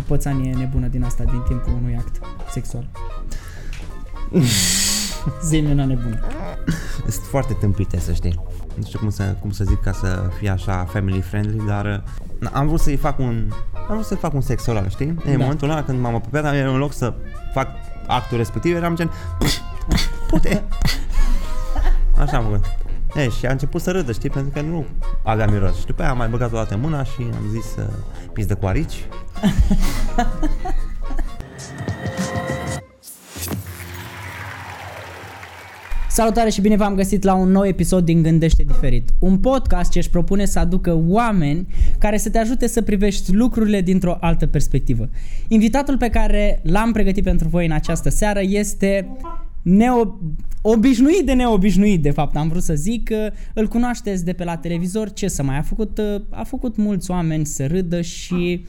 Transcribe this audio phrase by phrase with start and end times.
[0.00, 2.20] o pățanie nebună din asta din timpul unui act
[2.52, 2.88] sexual.
[5.48, 6.18] Zi-mi una nebună.
[7.08, 8.40] Sunt foarte tâmpite, să știi.
[8.74, 12.04] Nu știu cum să, cum să zic ca să fie așa family friendly, dar
[12.42, 13.52] uh, am vrut să-i fac un
[13.88, 15.06] am vrut să-i fac un sex oral, știi?
[15.06, 15.36] În Da.
[15.36, 17.14] momentul ăla când m-am apropiat, în loc să
[17.54, 17.68] fac
[18.06, 19.10] actul respectiv, eram gen
[20.30, 20.62] pute.
[22.20, 22.64] Așa am făcut.
[23.14, 24.86] E, și a început să râdă, știi, pentru că nu
[25.24, 25.78] avea miros.
[25.78, 27.84] Și după aia am mai băgat o dată mâna și am zis uh,
[28.32, 29.04] pis de coarici.
[36.10, 39.10] Salutare și bine v-am găsit la un nou episod din Gândește Diferit.
[39.18, 41.66] Un podcast ce își propune să aducă oameni
[41.98, 45.08] care să te ajute să privești lucrurile dintr-o altă perspectivă.
[45.48, 49.08] Invitatul pe care l-am pregătit pentru voi în această seară este
[49.62, 50.18] neo...
[50.62, 53.10] obișnuit de neobișnuit, de fapt, am vrut să zic.
[53.54, 56.00] Îl cunoașteți de pe la televizor, ce să mai a făcut?
[56.30, 58.64] A făcut mulți oameni să râdă și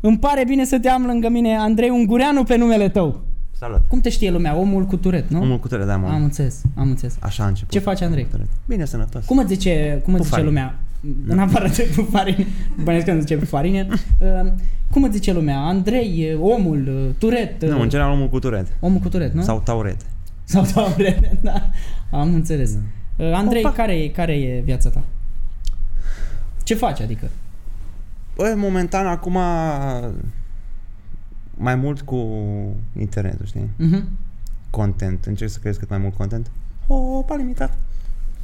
[0.00, 3.20] îmi pare bine să te am lângă mine, Andrei Ungureanu, pe numele tău.
[3.58, 3.80] Salut!
[3.88, 4.56] Cum te știe lumea?
[4.56, 5.40] Omul cu turet, nu?
[5.40, 6.08] Omul cu tare, da, mă.
[6.08, 7.16] Am înțeles, am înțeles.
[7.20, 7.70] Așa a început.
[7.72, 8.26] Ce faci, Andrei?
[8.66, 9.24] Bine, sănătos.
[9.24, 10.48] Cum îți zice, cum îți zice Pufarine.
[10.48, 10.78] lumea?
[11.28, 12.46] În afară de pufarine,
[12.82, 13.86] bănesc că nu zice pufarine.
[13.90, 14.50] Uh,
[14.90, 15.58] cum îți zice lumea?
[15.58, 17.62] Andrei, uh, omul, uh, turet.
[17.62, 18.66] uh, Nu, în general omul cu turet.
[18.80, 19.42] Omul cu turet, nu?
[19.42, 19.96] Sau tauret.
[20.44, 21.70] Sau taure, da.
[22.10, 22.78] Am înțeles.
[23.16, 23.72] Uh, Andrei, Opa.
[23.74, 25.02] care e, care e viața ta?
[26.64, 27.30] Ce faci, adică?
[28.38, 29.32] Băi, momentan acum
[31.54, 32.16] mai mult cu
[32.98, 33.68] internetul, știi?
[33.78, 34.02] Uh-huh.
[34.70, 35.24] Content.
[35.24, 36.50] Încerc să crezi cât mai mult content.
[36.86, 37.76] O, pa limitat.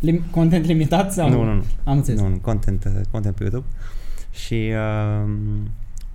[0.07, 1.29] Lim- content limitat sau?
[1.29, 1.65] Nu, nu, nu.
[1.85, 2.21] Am înțeles.
[2.21, 3.67] Nu, nu, content, content pe YouTube.
[4.31, 4.71] Și
[5.25, 5.31] uh,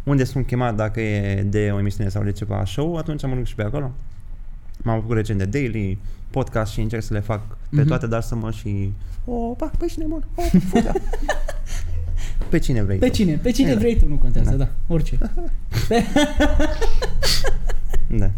[0.03, 3.55] unde sunt chemat dacă e de o emisiune sau de ceva show, atunci am și
[3.55, 3.91] pe acolo.
[4.83, 5.97] M-am făcut recent de daily,
[6.29, 7.87] podcast și încerc să le fac pe Mhm.
[7.87, 8.91] toate, dar să mă și...
[9.25, 10.23] O, pa, pe cine bun?
[12.39, 12.49] O, fuga.
[12.49, 13.13] pe cine vrei Pe tu.
[13.13, 13.33] cine?
[13.41, 13.79] Pe cine Da.
[13.79, 14.69] vrei tu, nu contează, da, Da.
[14.87, 15.17] orice.
[18.17, 18.29] Da.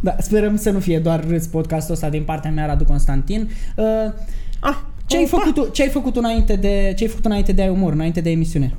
[0.00, 3.50] Da, sperăm să nu fie doar râs podcastul ăsta din partea mea, Radu Constantin.
[3.76, 3.84] Uh,
[4.60, 4.76] Ah,
[5.06, 5.38] Ce ai, opa!
[5.42, 8.20] făcut, tu- ce ai făcut înainte de ce ai făcut înainte de ai umor, înainte
[8.20, 8.74] de emisiune?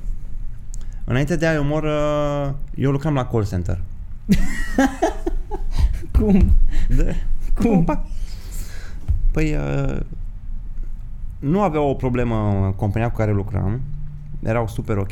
[1.03, 3.79] Înainte de ai umor, uh, eu lucram la call center.
[6.19, 6.51] Cum?
[6.95, 7.15] De?
[7.61, 7.77] Cum?
[7.77, 8.05] Opa.
[9.31, 9.99] Păi, uh,
[11.39, 13.81] nu avea o problemă compania cu care lucram.
[14.43, 15.11] Erau super ok.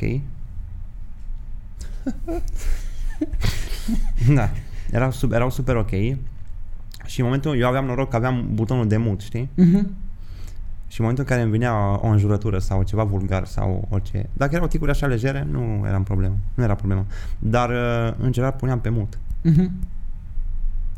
[4.35, 4.49] da,
[4.91, 5.89] erau, sub, erau super ok.
[7.05, 9.49] Și în momentul, eu aveam noroc că aveam butonul de mut, știi?
[9.55, 9.95] Mhm.
[10.87, 14.55] Și în momentul în care îmi venea o înjurătură sau ceva vulgar sau orice, dacă
[14.55, 16.35] erau ticuri așa legere, nu era problemă.
[16.53, 17.05] Nu era problemă.
[17.39, 19.17] Dar uh, în general puneam pe mut.
[19.41, 19.71] Mhm.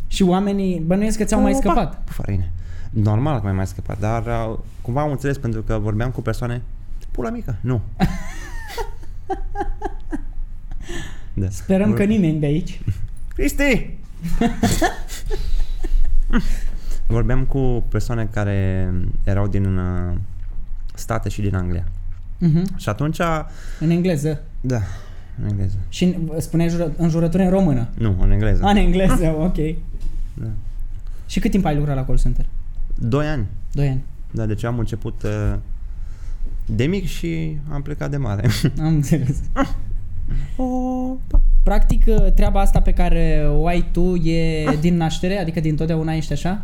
[0.07, 1.61] Și oamenii bănuiesc că ți-au mai Opa!
[1.61, 2.01] scăpat.
[2.03, 2.51] Pufarine.
[2.89, 6.61] Normal că mi-ai mai scăpat, dar uh, cumva am înțeles pentru că vorbeam cu persoane
[7.11, 7.81] Pula mică, nu.
[11.33, 11.49] da.
[11.49, 12.81] Sperăm că nimeni de aici.
[13.35, 13.89] Cristi!
[17.07, 18.89] vorbeam cu persoane care
[19.23, 20.13] erau din uh,
[20.93, 21.83] state și din Anglia.
[22.37, 22.77] Mhm.
[22.77, 23.19] Și atunci,
[23.79, 24.41] În engleză.
[24.61, 24.79] da,
[25.41, 25.75] în engleză.
[25.89, 27.87] Și în- spuneai jură, înjurături în română.
[27.97, 28.63] Nu, în engleză.
[28.63, 29.57] A, în engleză, ok.
[30.33, 30.47] Da.
[31.27, 32.45] Și cât timp ai lucrat la call center?
[32.95, 33.45] Doi ani.
[33.71, 34.03] Doi ani.
[34.31, 35.55] Da, deci am început uh,
[36.75, 38.49] de mic și am plecat de mare.
[38.79, 39.37] Am înțeles.
[40.55, 41.41] Opa.
[41.63, 42.05] Practic,
[42.35, 45.37] treaba asta pe care o ai tu e din naștere?
[45.37, 46.61] Adică din totdeauna ești așa?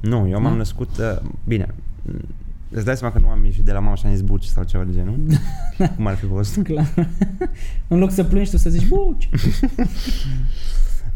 [0.00, 0.56] Nu, eu m-am Nu?
[0.58, 1.66] născut, uh, bine,
[2.02, 2.20] mm,
[2.70, 4.64] îți dai seama că nu am ieșit de la mama și am zis buci sau
[4.64, 5.18] ceva de genul?
[5.96, 6.58] Cum ar fi fost?
[6.62, 7.08] Clar.
[7.88, 9.28] în loc să plângi tu să zici, buci.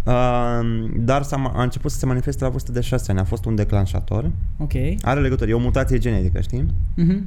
[0.05, 3.45] Uh, dar s-a, a început să se manifeste la vârstă de 6 ani, a fost
[3.45, 4.31] un declanșator.
[4.59, 4.72] Ok.
[5.03, 6.66] Are legătură, e o mutație genetică, știi?
[6.95, 7.27] Mhm.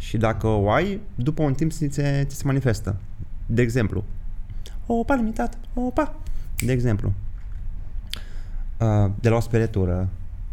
[0.00, 2.96] Și dacă o ai, după un timp ți se, ți se manifestă.
[3.46, 4.04] De exemplu,
[4.86, 6.14] opa, limitat, opa.
[6.58, 7.12] De exemplu,
[8.78, 10.08] uh, de la o speritură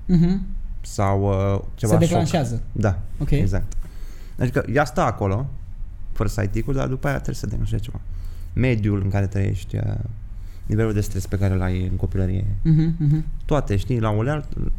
[0.06, 0.46] Mhm.
[0.82, 2.08] sau uh, ceva Se șoc.
[2.08, 2.62] declanșează.
[2.72, 3.30] Da, Ok.
[3.32, 3.74] exact.
[4.40, 5.46] Adică ea stă acolo,
[6.12, 8.00] fără să ai ticul, dar după aia trebuie să declanșezi ceva.
[8.54, 9.84] Mediul în care trăiești, uh,
[10.66, 13.26] nivelul de stres pe care îl ai în copilărie, Mhm, mhm.
[13.46, 14.72] toate, știi, la uleal, declanșează.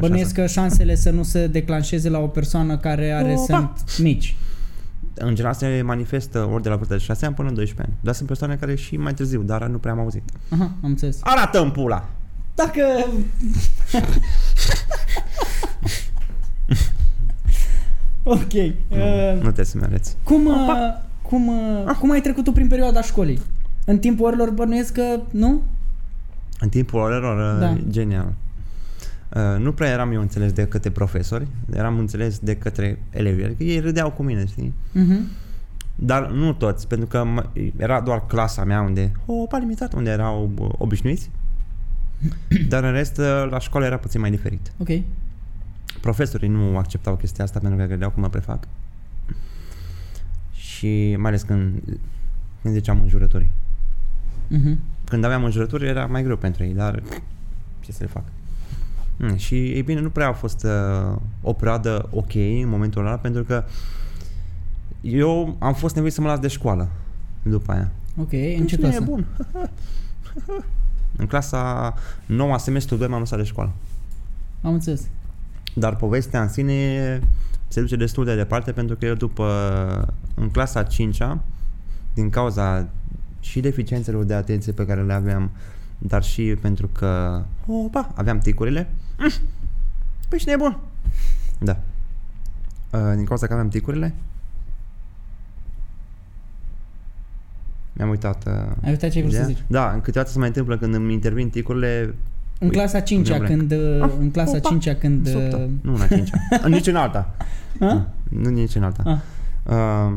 [0.00, 3.44] Bănuiesc că șansele să nu se declanșeze la o persoană care are Opa!
[3.44, 4.36] sunt mici.
[5.14, 7.98] În general se manifestă ori de la vârsta de 6 ani până în 12 ani.
[8.04, 10.22] Dar sunt persoane care și mai târziu, dar nu prea am auzit.
[10.48, 11.18] Aha, am înțeles.
[11.22, 12.08] arată în pula!
[12.54, 12.82] Dacă...
[18.22, 18.52] ok.
[18.52, 20.16] Uh, Nu trebuie să-mi arăți.
[20.22, 20.54] cum, uh,
[21.22, 23.40] cum, uh, cum ai trecut tu prin perioada școlii?
[23.84, 25.62] În timpul orelor bănuiesc că nu?
[26.60, 27.66] În timpul orelor, Da.
[27.66, 27.76] da.
[27.90, 28.32] genial.
[29.34, 33.62] Uh, nu prea eram eu înțeles de către profesori, eram înțeles de către elevi, adică
[33.64, 34.72] ei râdeau cu mine, știi?
[34.92, 35.28] Mhm.
[35.94, 37.46] Dar nu toți, pentru că mă-
[37.76, 41.30] era doar clasa mea unde, o, pa limitat, unde erau bă, obișnuiți.
[42.68, 44.72] Dar în rest, uh, la școală era puțin mai diferit.
[44.78, 44.88] Ok.
[46.00, 48.68] Profesorii nu acceptau chestia asta pentru că credeau că mă prefac.
[50.52, 51.82] Și mai ales când,
[52.62, 53.50] când ziceam înjurături.
[54.48, 54.78] Mhm.
[55.04, 57.02] Când aveam înjurături era mai greu pentru ei, dar
[57.80, 58.22] ce să le fac.
[59.16, 63.16] Mm, și, ei bine, nu prea a fost uh, o perioadă ok în momentul ăla,
[63.16, 63.64] pentru că
[65.00, 66.88] eu am fost nevoit să mă las de școală
[67.42, 67.92] după aia.
[68.20, 69.04] Ok, în ce Deci nu e clasă?
[69.04, 69.26] bun.
[71.20, 71.94] în clasa
[72.26, 73.72] 9 semestru 2 m-am lăsat de școală.
[74.62, 75.08] Am înțeles.
[75.74, 77.20] Dar povestea în sine
[77.68, 81.18] se duce destul de departe pentru că eu după, în clasa 5
[82.14, 82.88] din cauza
[83.40, 85.50] și deficiențelor de atenție pe care le aveam,
[85.98, 89.05] dar și pentru că, opa, aveam ticurile, mm,
[90.28, 90.78] păi și nebun.
[91.58, 91.76] Da.
[92.90, 94.14] Uh, Din cauza că aveam ticurile,
[97.92, 98.46] mi-am uitat.
[98.46, 98.52] uh,
[98.82, 99.46] Ai uitat ce ai vrut să ideea.
[99.56, 99.64] zici?
[99.66, 102.14] Da, câteodată se mai întâmplă când îmi intervin ticurile,
[102.58, 105.56] În clasa 5 mi-a când uh, în clasa opa, 5 când Subtă.
[105.56, 106.36] uh, Nu în a cincea.
[106.66, 107.34] Nici în alta.
[107.80, 108.06] a?
[108.30, 109.02] Nu, nici în alta.
[109.64, 109.72] Ah.
[109.74, 110.14] Uh,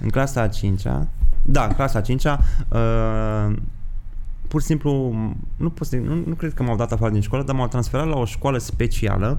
[0.00, 1.06] în clasa a cincea,
[1.42, 3.56] da, în clasa a cincea, uh,
[4.48, 5.14] pur și simplu,
[5.56, 8.06] nu, pot să, nu, nu cred că m-au dat afară din școală, dar m-au transferat
[8.06, 9.38] la o școală specială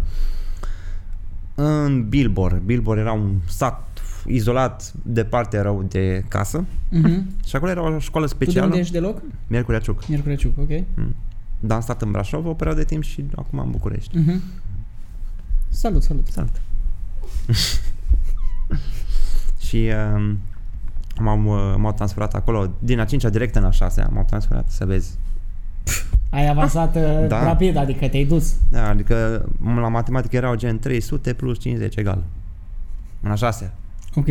[1.56, 2.62] în Bilbor.
[2.66, 3.88] Bilbor era un sat
[4.26, 7.26] izolat departe rău de casă Mhm.
[7.48, 8.66] și acolo era o școală Tu de specială.
[8.66, 9.22] unde ești deloc?
[9.48, 10.08] Miercurea Ciuc.
[10.08, 10.70] Miercurea Ciuc, ok.
[11.60, 14.18] Dar am stat în Brașov o perioadă de timp și acum în București.
[14.18, 14.42] Mhm.
[15.70, 16.28] Salut, salut.
[16.28, 16.62] Salut!
[19.68, 20.34] și uh,
[21.20, 24.86] m-am, uh, m-au transferat acolo, din a cincea direct în a șasea, m-au transferat să
[24.86, 25.18] vezi.
[26.30, 27.44] Ai avansat uh, Da.
[27.44, 28.56] rapid, adică te-ai dus.
[28.70, 32.24] Da, adică m- la matematică erau gen 300 plus 50 egal.
[33.22, 33.74] În a șasea.
[34.16, 34.26] Ok.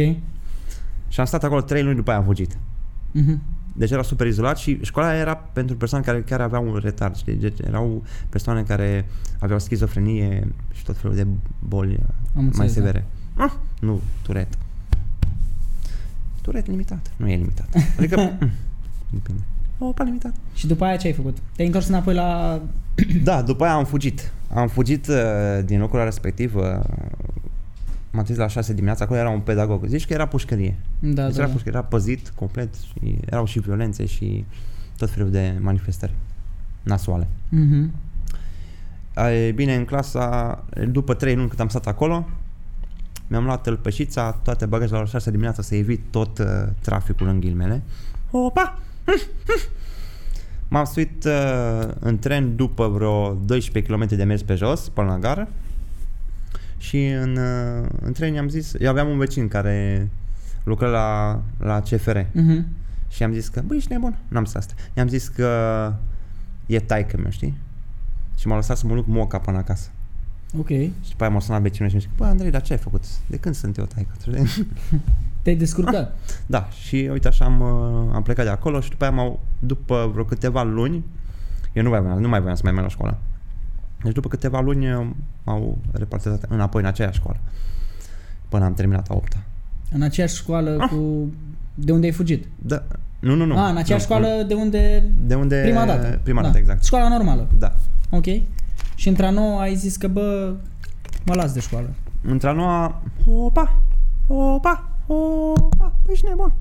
[1.08, 2.56] Și am stat acolo 3 luni după aia am fugit.
[3.10, 3.40] Mhm.
[3.74, 7.34] Deci era super izolat și școala era pentru persoane care chiar aveau un retard, știi?
[7.34, 9.06] Deci erau persoane care
[9.38, 11.26] aveau schizofrenie și tot felul de
[11.58, 11.98] boli uh,
[12.36, 12.72] Am înțeles, mai da.
[12.72, 13.04] severe.
[13.36, 14.48] Ah, nu, turet.
[16.48, 17.10] Turet limitat.
[17.16, 17.68] Nu e limitat.
[17.98, 18.50] Adică, mm,
[19.16, 19.42] depinde.
[19.78, 20.34] O, pa limitat.
[20.54, 21.36] Și după aia ce ai făcut?
[21.56, 22.60] Te-ai întors înapoi la...
[23.22, 24.32] Da, după aia am fugit.
[24.54, 25.14] Am fugit uh,
[25.64, 26.54] din locul respectiv.
[26.54, 26.62] Uh,
[28.10, 29.84] m-am trezit la 6 dimineața, acolo era un pedagog.
[29.86, 30.76] Zici că era pușcărie.
[30.98, 31.52] Da, deci da, era da.
[31.52, 34.44] pușcărie, era păzit complet și erau și violențe și
[34.96, 36.12] tot felul de manifestări
[36.82, 37.28] nasoale.
[37.48, 37.92] Mhm.
[39.46, 42.28] E bine, în clasa, după 3 luni cât am stat acolo,
[43.28, 46.46] mi-am luat tălpășița, toate bagajele la 6 dimineața să evit tot uh,
[46.80, 47.82] traficul în ghilmele.
[48.30, 48.78] Opa!
[50.68, 55.18] M-am suit uh, în tren după vreo 12 km de mers pe jos, până la
[55.18, 55.48] gară.
[56.78, 60.08] Și în, uh, în tren i-am zis, eu aveam un vecin care
[60.64, 62.18] lucra la, la CFR.
[62.32, 62.66] Mhm.
[63.08, 64.18] Și am zis că, băi, ești nebun?
[64.28, 64.74] N-am zis asta.
[64.96, 65.92] I-am zis că
[66.66, 67.56] e taică meu, știi?
[68.38, 69.88] Și m-a lăsat să mă duc moca până acasă.
[70.56, 70.68] Ok.
[70.68, 73.04] Și după aia m-a sunat vecinul și mi-a zis, bă, Andrei, dar ce ai făcut?
[73.26, 74.14] De când sunt eu taică?
[75.42, 76.16] Te-ai descurcat.
[76.46, 80.10] da, și uite așa am, uh, am plecat de acolo și după aia m-au, după
[80.12, 81.04] vreo câteva luni,
[81.72, 83.18] eu nu mai voiam, nu mai voiam să mai merg la școală.
[84.02, 85.06] Deci după câteva luni uh,
[85.44, 87.38] m-au repartizat înapoi în aceeași școală.
[88.48, 89.42] Până am terminat a opta.
[89.92, 91.32] În aceeași școală cu...
[91.74, 92.46] De unde ai fugit?
[92.58, 92.82] Da,
[93.18, 93.58] nu, nu, nu.
[93.58, 95.04] Ah, în aceeași nu, școală de unde...
[95.26, 95.60] De unde...
[95.60, 96.20] Prima dată.
[96.22, 96.46] Prima da.
[96.46, 96.84] dată, exact.
[96.84, 97.48] Școala normală.
[97.58, 97.76] Da.
[98.10, 98.26] Ok.
[98.98, 100.54] Și într-a nouă ai zis că, bă,
[101.24, 101.94] mă las de școală.
[102.22, 103.82] Într-a noua, opa,
[104.26, 106.52] opa, opa, păi ești nebun.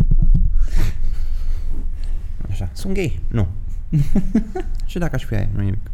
[2.50, 3.20] Așa, sunt gay.
[3.28, 3.46] Nu.
[4.86, 5.90] și dacă aș fi aia, nu nimic.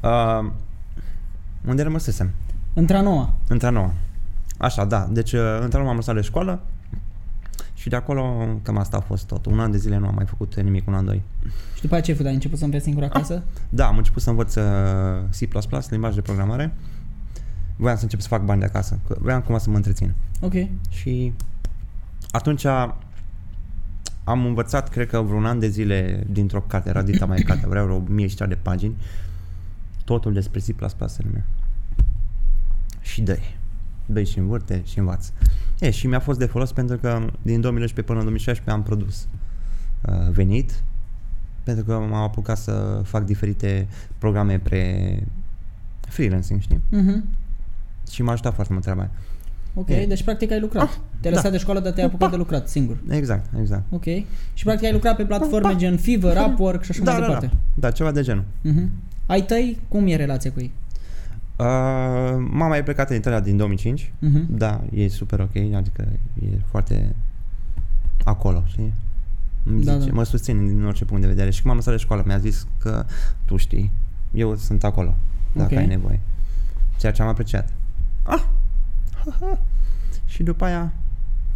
[0.00, 0.50] Uh,
[1.66, 2.30] unde rămăsesem?
[2.72, 3.32] Într-a noua.
[3.48, 3.94] Într-a noua.
[4.58, 5.08] Așa, da.
[5.10, 6.60] Deci, uh, într-a noua am lăsat de școală
[7.80, 9.46] și de acolo cam asta a fost tot.
[9.46, 11.22] Un an de zile nu am mai făcut nimic, un an, doi.
[11.74, 12.26] Și după aceea ce ai făcut?
[12.26, 13.42] Ai început să înveți singur acasă?
[13.68, 14.62] Da, am început să învăț uh,
[15.48, 16.72] C++, limbaj de programare.
[17.76, 20.14] Voiam să încep să fac bani de acasă, că voiam cumva să mă întrețin.
[20.40, 20.52] Ok.
[20.88, 21.32] Și
[22.30, 22.64] atunci
[24.24, 27.84] am învățat, cred că vreun an de zile dintr-o carte, era dita mai carte, vreau
[27.84, 28.96] vreo mie și ceva de pagini,
[30.04, 30.64] totul despre C++
[31.06, 31.44] se numea.
[33.00, 33.38] Și dă
[34.06, 35.32] dă și învârte și învață.
[35.80, 37.08] E, și mi-a fost de folos pentru că
[37.42, 39.26] din 2011 până în 2016 am produs
[40.08, 40.82] uh, venit,
[41.62, 45.22] pentru că m-am apucat să fac diferite programe pre
[46.00, 46.80] freelancing, știi?
[46.88, 47.24] Mhm.
[48.10, 49.10] Și m-a ajutat foarte mult treaba aia.
[49.74, 50.06] Ok, E.
[50.08, 50.88] deci practic ai lucrat.
[51.20, 51.38] Te-ai da.
[51.38, 52.96] lăsat de școală, dar te-ai apucat de lucrat singur.
[53.10, 53.82] Exact, exact.
[53.90, 54.04] Ok.
[54.54, 57.32] Și practic ai lucrat pe platforme gen Fiverr, Upwork și așa Da, mai da, da.
[57.32, 57.56] departe.
[57.74, 58.44] Da, ceva de genul.
[58.60, 58.90] Mhm.
[59.26, 60.72] Ai tăi, cum e relația cu ei?
[61.60, 64.12] Uh, mama e plecată în Italia din 2005.
[64.18, 64.56] Mhm.
[64.56, 66.08] Da, e super ok, adică
[66.42, 67.14] e foarte
[68.24, 68.92] acolo, știi?
[69.64, 70.14] Îmi Da, zice, da.
[70.14, 71.50] Mă susțin din orice punct de vedere.
[71.50, 73.04] Și când m-am lăsat de școală, mi-a zis că
[73.44, 73.90] tu știi,
[74.34, 75.14] eu sunt acolo,
[75.52, 75.78] dacă Ok.
[75.80, 76.20] ai nevoie.
[76.98, 77.72] Ceea ce am apreciat.
[78.22, 78.42] Ah!
[79.24, 79.58] Ha, ha.
[80.26, 80.92] Și după aia,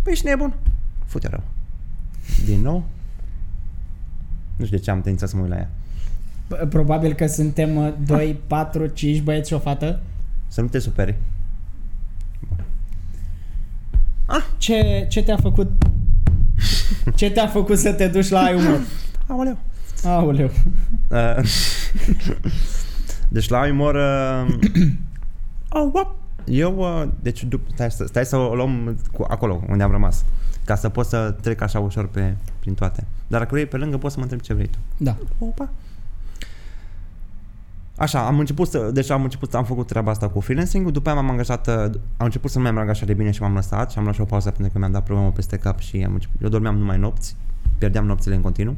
[0.03, 0.55] păi ești nebun?
[1.05, 1.43] Fute rău.
[2.45, 2.85] Din nou?
[4.57, 5.71] Nu știu de ce am tendința să mă uit la ea.
[6.49, 10.01] P- Probabil că suntem uh, 2, 4, 5 băieți și o fată.
[10.49, 11.15] Să nu te superi.
[14.59, 15.71] Ce, ce te-a făcut
[17.15, 18.81] ce te-a făcut să te duci la ai umor?
[19.27, 19.59] Aoleu.
[20.05, 20.51] Aoleu.
[21.11, 21.45] Uh,
[23.29, 23.95] deci la umor...
[23.95, 24.55] Uh,
[25.69, 26.07] oh, what?
[26.45, 30.25] Eu, uh, deci, dup- stai, să- stai să o luăm cu, acolo, unde am rămas.
[30.65, 33.05] Ca să pot să trec așa ușor pe, prin toate.
[33.27, 34.79] Dar dacă vrei pe lângă, poți să mă întreb ce vrei tu.
[34.97, 35.17] Da.
[35.39, 35.69] Opa.
[37.97, 41.09] Așa, am început să, deci am început să am făcut treaba asta cu freelancing după
[41.09, 41.75] aia m-am angajat, uh,
[42.17, 44.15] am început să nu mai merg așa de bine și m-am lăsat și am luat
[44.15, 46.77] și o pauză pentru că mi-am dat problemă peste cap și am început, eu dormeam
[46.77, 47.37] numai nopți,
[47.79, 48.77] pierdeam nopțile în continuu.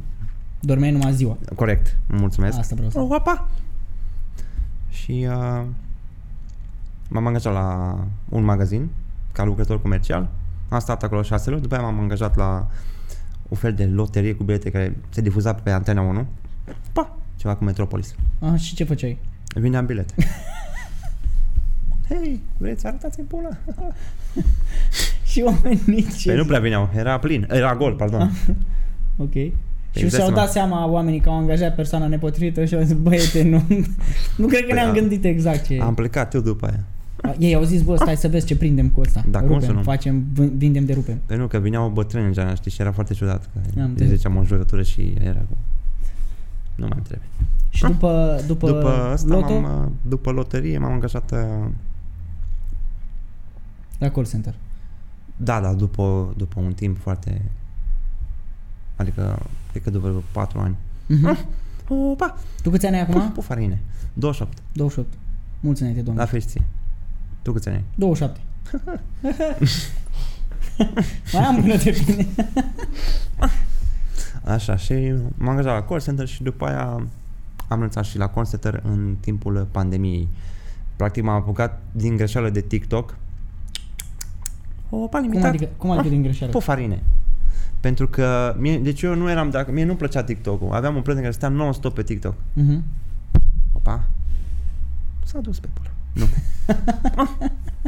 [0.59, 1.37] Dormeai numai ziua.
[1.55, 2.57] Corect, mulțumesc.
[2.57, 3.47] Asta vreau să Oh, opa!
[4.89, 5.63] Și uh,
[7.09, 7.97] m-am angajat la
[8.29, 8.89] un magazin
[9.31, 10.29] ca lucrător comercial.
[10.69, 12.67] Am stat acolo șase luni, după aia m-am angajat la
[13.47, 16.25] un fel de loterie cu bilete care se difuza pe Antena 1.
[16.93, 17.17] Pa!
[17.47, 18.15] Ceva cu Metropolis.
[18.39, 19.17] Ah, și ce făceai?
[19.55, 20.13] Vindeam bilete.
[22.09, 23.49] Hei, vreți să arătați în pula?
[25.29, 26.29] Și oamenii ce...
[26.29, 28.31] Păi nu prea vineau, era plin, era gol, pardon.
[29.17, 29.31] Ok.
[29.33, 30.69] Și îți dai și-au dat seama.
[30.77, 33.63] seama oamenii că au angajat persoana nepotrivită și au zis, băiete, nu,
[34.37, 34.99] nu cred că Păi ne-am da.
[34.99, 35.79] gândit exact ce...
[35.81, 36.83] Am plecat eu după aia.
[37.39, 39.23] Ei au zis, bă, stai să vezi ce prindem cu ăsta.
[39.29, 39.81] Da, cum rupem, să nu?
[39.81, 41.21] facem, v- vindem de rupem.
[41.25, 43.41] Păi nu, că vineau bătrâni în geana, știi, și era foarte ciudat.
[43.53, 44.11] Că Am îi înțeles.
[44.15, 45.57] ziceam o jurătură și era cu...
[46.77, 47.27] Nu mai trebuie.
[47.69, 51.31] Și după, după, După asta, loto, m-am, uh, după loterie, m-am angajat...
[51.31, 51.69] uh,
[53.97, 54.55] la call center.
[55.35, 57.41] Da, da, după, după un timp foarte...
[58.95, 59.39] Adică,
[59.71, 60.75] cred că după 4 ani.
[61.07, 61.37] Mhm.
[61.87, 62.37] Opa!
[62.61, 63.31] Tu câți ani ai Puf, acum?
[63.31, 63.79] pufarine.
[64.13, 64.57] 28.
[64.71, 65.13] 28.
[65.59, 66.25] Mulți înainte, domnule.
[66.25, 66.63] La feștie.
[67.41, 67.83] Tu câți ani ai?
[67.95, 68.39] 27.
[71.33, 72.27] Mai am până de bine.
[74.47, 74.93] Așa, și
[75.35, 77.07] m-am angajat la call center și după aia am
[77.69, 80.27] renunțat și la call center în timpul pandemiei.
[80.95, 83.15] Practic m-am apucat din greșeală de TikTok.
[84.89, 85.49] Opa, Cum limitat.
[85.49, 86.51] adică, cum adică din greșeală?
[86.51, 87.03] Pufarine.
[87.79, 90.73] Pentru că, mie, deci eu nu eram, dacă, mie nu plăcea TikTok-ul.
[90.73, 92.33] Aveam un prieten care stătea non-stop pe TikTok.
[92.53, 92.83] Mhm.
[93.73, 94.07] Opa,
[95.23, 95.89] s-a dus pe pula.
[96.13, 96.25] Nu.
[97.23, 97.29] ah,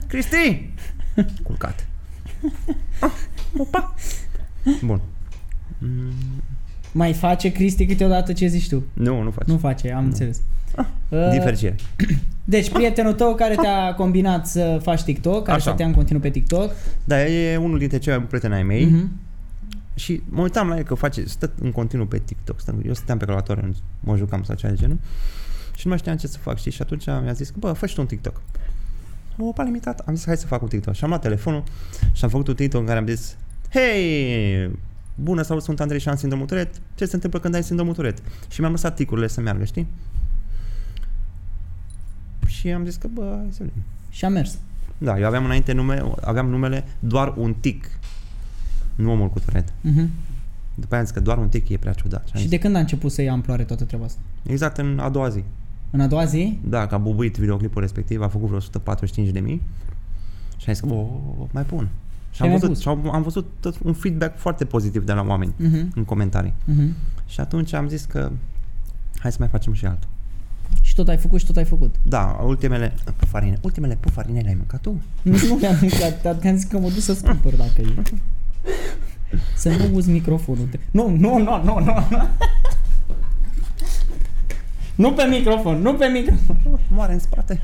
[0.07, 0.73] Cristi!
[1.43, 1.87] Culcat.
[3.01, 3.11] Ah,
[3.57, 3.93] opa!
[4.83, 5.01] Bun.
[5.77, 6.11] Mm,
[6.91, 8.83] Mai face Cristi câteodată ce zici tu?
[8.93, 9.47] nu, nu faci.
[9.47, 10.41] Nu face, am înțeles.
[11.09, 11.75] Uh, Din fericire.
[12.43, 15.67] Deci, prietenul tău care te-a combinat să faci TikTok, care Așa.
[15.69, 16.71] stătea în continuu pe TikTok.
[17.03, 19.11] Da, e unul dintre cei mai buni prieteni ai mei Mhm.
[19.95, 22.59] și mă uitam la el că face, stă în continuu pe TikTok.
[22.59, 24.97] Stă, eu stăteam pe calculator, mă jucam sau ceva de genul
[25.75, 26.71] și nu mai știam ce să fac, știi?
[26.71, 28.41] Și atunci mi-a zis că, bă, fă și tu un TikTok.
[29.37, 29.99] Opa, limitat.
[29.99, 30.93] Am zis, hai să fac un TikTok.
[30.93, 31.63] Și am luat telefonul
[32.11, 33.35] și am făcut un TikTok în care am zis,
[33.73, 34.69] hei,
[35.21, 36.79] bună, salut, sunt Andrei și am sindromul Tourette.
[36.95, 38.21] Ce se întâmplă când ai sindromul Tourette?
[38.49, 39.87] Și mi-am lăsat ticurile să meargă, știi?
[42.45, 43.83] Și am zis că, bă, hai să vedem.
[44.09, 44.57] Și a mers.
[44.97, 47.91] Da, eu aveam înainte nume, aveam numele doar un tic.
[48.95, 49.71] Nu omul cu Tourette.
[49.81, 50.09] Mhm.
[50.75, 52.25] După aia am zis că doar un tic e prea ciudat.
[52.25, 54.19] Și am Și zis, de când a început să ia amploare toată treaba asta?
[54.43, 55.43] Exact în a doua zi.
[55.91, 56.59] În a doua zi?
[56.63, 59.61] Da, că a bubuit videoclipul respectiv, a făcut vreo 145 de mii.
[60.57, 61.07] Și am zis că, o,
[61.51, 61.89] mai pun.
[62.31, 62.81] Și Și am ai mai văzut, pus.
[62.81, 65.91] și am, am văzut tot un feedback foarte pozitiv de la oameni Mhm.
[65.95, 66.53] în comentarii.
[66.65, 66.95] Mhm.
[67.27, 68.31] Și atunci am zis că
[69.19, 70.09] hai să mai facem și altul.
[70.81, 71.95] Și tot ai făcut și tot ai făcut.
[72.03, 75.01] Da, ultimele pufarine, ultimele pufarine le-ai mâncat tu?
[75.21, 77.93] Nu, nu le-am mâncat, dar te-am zis că mă duc să-ți cumpăr dacă e.
[79.55, 80.65] Să nu uzi microfonul.
[80.71, 81.93] Te- Nu, nu, nu, nu, nu.
[82.09, 82.27] nu.
[84.95, 86.79] Nu pe microfon, nu pe microfon.
[86.91, 87.61] Moare în spate.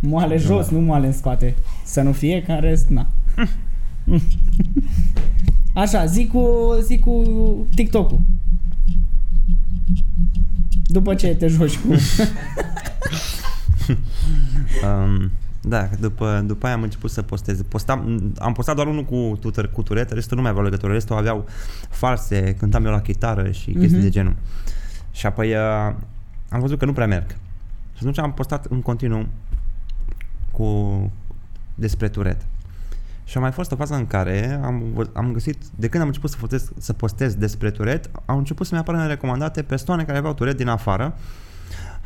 [0.00, 1.54] Moale jos, nu moale în spate.
[1.84, 3.06] Să nu fie ca în rest, na.
[5.74, 6.48] Așa, zi cu,
[6.82, 7.22] zi cu
[7.74, 8.20] TikTok-ul.
[10.86, 11.94] După ce te joci cu...
[14.84, 17.62] Um, da, după, după aia am început să postez.
[17.62, 21.16] Postam, am postat doar unul cu, tutor, cu turete, restul nu mai aveau legătură, restul
[21.16, 21.46] aveau
[21.90, 24.00] false, cântam eu la chitară și chestii Mhm.
[24.00, 24.34] de genul.
[25.12, 25.94] Și apoi uh,
[26.48, 27.26] am văzut că nu prea merg.
[27.92, 29.26] Și atunci am postat în continuu
[30.50, 31.10] cu
[31.74, 32.46] despre turet.
[33.28, 36.08] Și a mai fost o fază în care am, vă- am găsit, de când am
[36.08, 40.18] început să postez, să postez despre turet, au început să-mi apară în recomandate persoane care
[40.18, 41.14] aveau turet din afară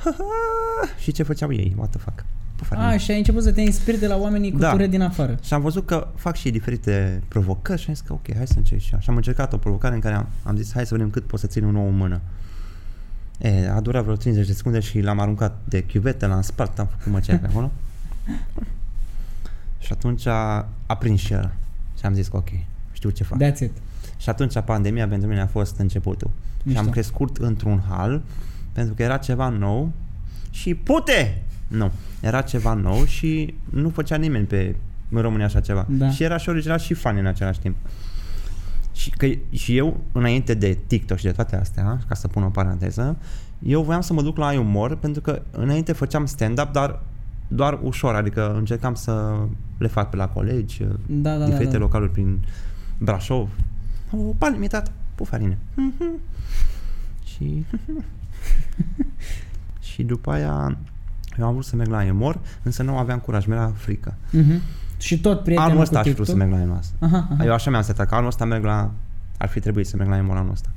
[1.02, 2.24] și ce făceau ei, what the fuck.
[2.56, 2.86] pufarine.
[2.86, 4.70] A, și ai început să te inspiri de la oamenii cu Da.
[4.70, 5.38] ture din afară.
[5.42, 8.46] Și am văzut că fac și ei diferite provocări și am zis că ok, hai
[8.46, 8.98] să încerc și eu.
[9.00, 11.40] Și am încercat o provocare în care am, am zis hai să vedem cât pot
[11.40, 12.20] să țin un ou în mână.
[13.38, 16.86] E, a durat vreo 30 de secunde și l-am aruncat de chiuvete, l-am spart, am
[16.86, 17.70] făcut măcea pe acolo.
[19.80, 21.52] și atunci a, a prins și el.
[21.98, 22.48] Și am zis că ok,
[22.92, 23.38] știu ce fac.
[23.42, 23.72] That's it.
[24.16, 26.30] Și atunci pandemia pentru mine a fost începutul.
[26.56, 26.80] Și Mișto.
[26.80, 28.22] am crescut într-un hal
[28.72, 29.92] pentru că era ceva nou
[30.50, 31.42] și pute!
[31.68, 34.76] Nu, era ceva nou și nu făcea nimeni pe
[35.10, 35.86] în România așa ceva.
[35.88, 36.10] Da.
[36.10, 37.76] Și era și original și fan în același timp.
[38.92, 42.48] Și, că, și eu, înainte de TikTok și de toate astea, ca să pun o
[42.48, 43.16] paranteză,
[43.58, 47.02] eu voiam să mă duc la umor pentru că înainte făceam stand-up, dar
[47.52, 49.38] doar ușor, adică încercam să
[49.78, 51.78] le fac pe la colegi, Da, da, da, diferite da.
[51.78, 52.38] localuri prin
[52.98, 53.48] Brașov.
[54.10, 55.58] O bani mi tată, pufarine.
[57.24, 57.64] și
[59.92, 60.76] și după aia
[61.38, 64.14] eu am vrut să merg la Emor, însă nu aveam curaj, mi-era frică.
[64.30, 64.60] Mhm.
[64.98, 66.50] Și tot prietenul anul ăsta cu aș vrut să TikTok?
[66.50, 66.80] merg la Emor.
[66.98, 67.44] Aha, aha.
[67.44, 68.90] Eu așa mi-am setat, că anul ăsta merg la...
[69.38, 70.68] Ar fi trebuit să merg la Emor anul ăsta.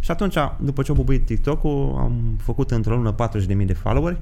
[0.00, 3.14] Și atunci, după ce au bubuit TikTok-ul, am făcut într-o lună
[3.60, 4.20] 40.000 de followeri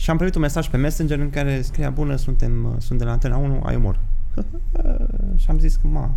[0.00, 3.10] și am primit un mesaj pe Messenger în care scria, bună, suntem, sunt de la
[3.10, 3.98] Antena 1, ai umor.
[5.40, 6.14] și am zis că, mamă.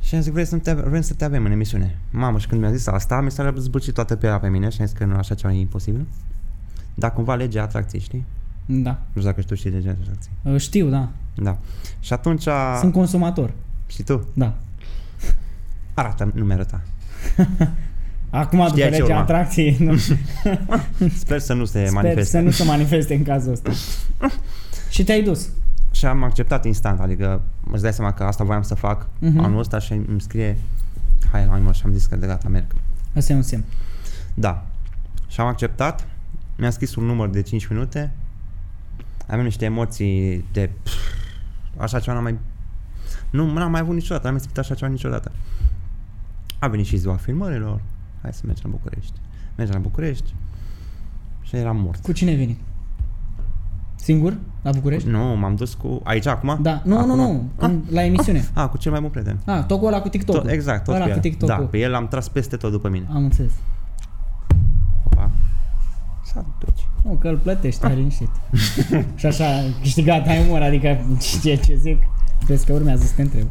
[0.00, 1.98] Și am zis, vrei să te, vrem să te avem în emisiune.
[2.10, 4.86] Mamă, și când mi-a zis asta, mi s-a zbârcit toată pielea pe mine și am
[4.86, 6.06] zis că nu așa ceva e imposibil.
[6.94, 8.24] Dar cumva legea atracției, știi?
[8.66, 8.90] Da.
[8.90, 10.34] Nu știu dacă știu și legea atracției.
[10.42, 11.08] Uh, Știu, da.
[11.34, 11.58] Da.
[12.00, 12.48] Și atunci...
[12.80, 13.52] Sunt consumator.
[13.86, 14.28] Și tu?
[14.34, 14.54] Da.
[15.94, 16.80] Arată numele ta.
[18.34, 19.18] Acum, după Știai ce legea urma.
[19.20, 19.96] atracției, nu.
[21.22, 22.30] Sper să nu se sper manifeste.
[22.30, 23.70] să nu se manifeste în cazul ăsta.
[24.90, 25.48] Și te-ai dus.
[25.90, 29.38] Și am acceptat instant, adică îți dai seama că asta voiam să fac Mhm.
[29.38, 30.56] anul ăsta și îmi scrie
[31.32, 32.64] hai la mă și am zis că de gata merg.
[33.16, 33.64] Asta e un semn.
[34.34, 34.66] Da.
[35.28, 36.06] Și am acceptat,
[36.56, 38.12] mi-a scris un număr de 5 minute,
[39.26, 40.94] aveam niște emoții de pff,
[41.76, 42.38] așa ceva n-am mai
[43.30, 45.32] nu n-am mai avut niciodată, n-am mai simțit așa ceva niciodată.
[46.58, 47.80] A venit și ziua filmărilor,
[48.22, 49.12] hai să mergem la București.
[49.56, 50.34] Mergem la București
[51.42, 52.02] și eram mort.
[52.02, 52.58] Cu cine ai venit?
[53.94, 54.36] Singur?
[54.62, 55.08] La București?
[55.08, 56.00] Nu, m-am dus cu...
[56.04, 56.58] Aici, acum?
[56.62, 56.82] Da.
[56.84, 57.08] Nu, acum?
[57.08, 57.48] nu, nu.
[57.56, 58.48] Când, la emisiune.
[58.54, 59.38] Ah, cu cel mai bun prieten.
[59.44, 60.36] Ah, tot cu ăla cu TikTok.
[60.36, 61.20] Tot, exact, tot ăla cu cu el.
[61.20, 61.48] TikTok.
[61.48, 63.06] Da, pe el l-am tras peste tot după mine.
[63.12, 63.52] Am înțeles.
[65.04, 65.30] Opa.
[66.24, 66.88] Să duci.
[67.04, 68.30] Nu, că îl plătești, ai liniștit.
[69.20, 69.44] și așa,
[69.80, 70.98] câștigat ai umor, adică
[71.42, 72.02] ce, ce zic?
[72.46, 73.46] Vezi că urmează să te întreb.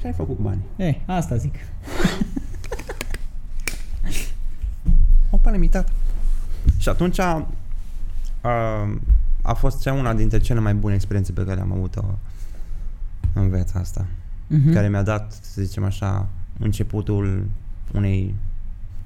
[0.00, 0.64] Ce ai făcut cu banii?
[0.76, 1.54] Eh, asta zic.
[5.40, 5.88] Opa, limitat.
[6.78, 7.46] Și atunci a,
[8.40, 8.50] a,
[9.42, 12.04] a fost cea una dintre cele mai bune experiențe pe care am avut-o
[13.32, 14.06] în viața asta.
[14.46, 14.72] Mhm.
[14.72, 17.46] Care mi-a dat, să zicem așa, începutul
[17.92, 18.34] unei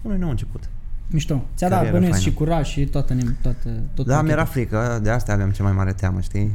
[0.02, 0.68] unui nou început.
[1.06, 1.44] Mișto.
[1.56, 2.30] Ți-a dat Carieră bănuiesc faină.
[2.30, 4.22] și curaj și toată, ne- toată, tot Da, pachetul.
[4.24, 6.50] mi-era frică, de asta aveam cea mai mare teamă, știi?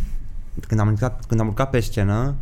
[0.68, 2.34] când, am urcat, când am urcat pe scenă,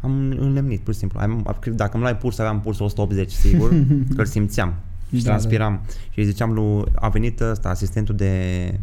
[0.00, 1.20] am înlemnit, pur și simplu.
[1.20, 3.68] Am, dacă îmi luai puls, aveam pulsul 180, sigur,
[4.14, 4.74] că îl simțeam
[5.16, 5.80] și Da, transpiram.
[6.10, 8.74] Și îi ziceam lui, a venit ăsta, asistentul de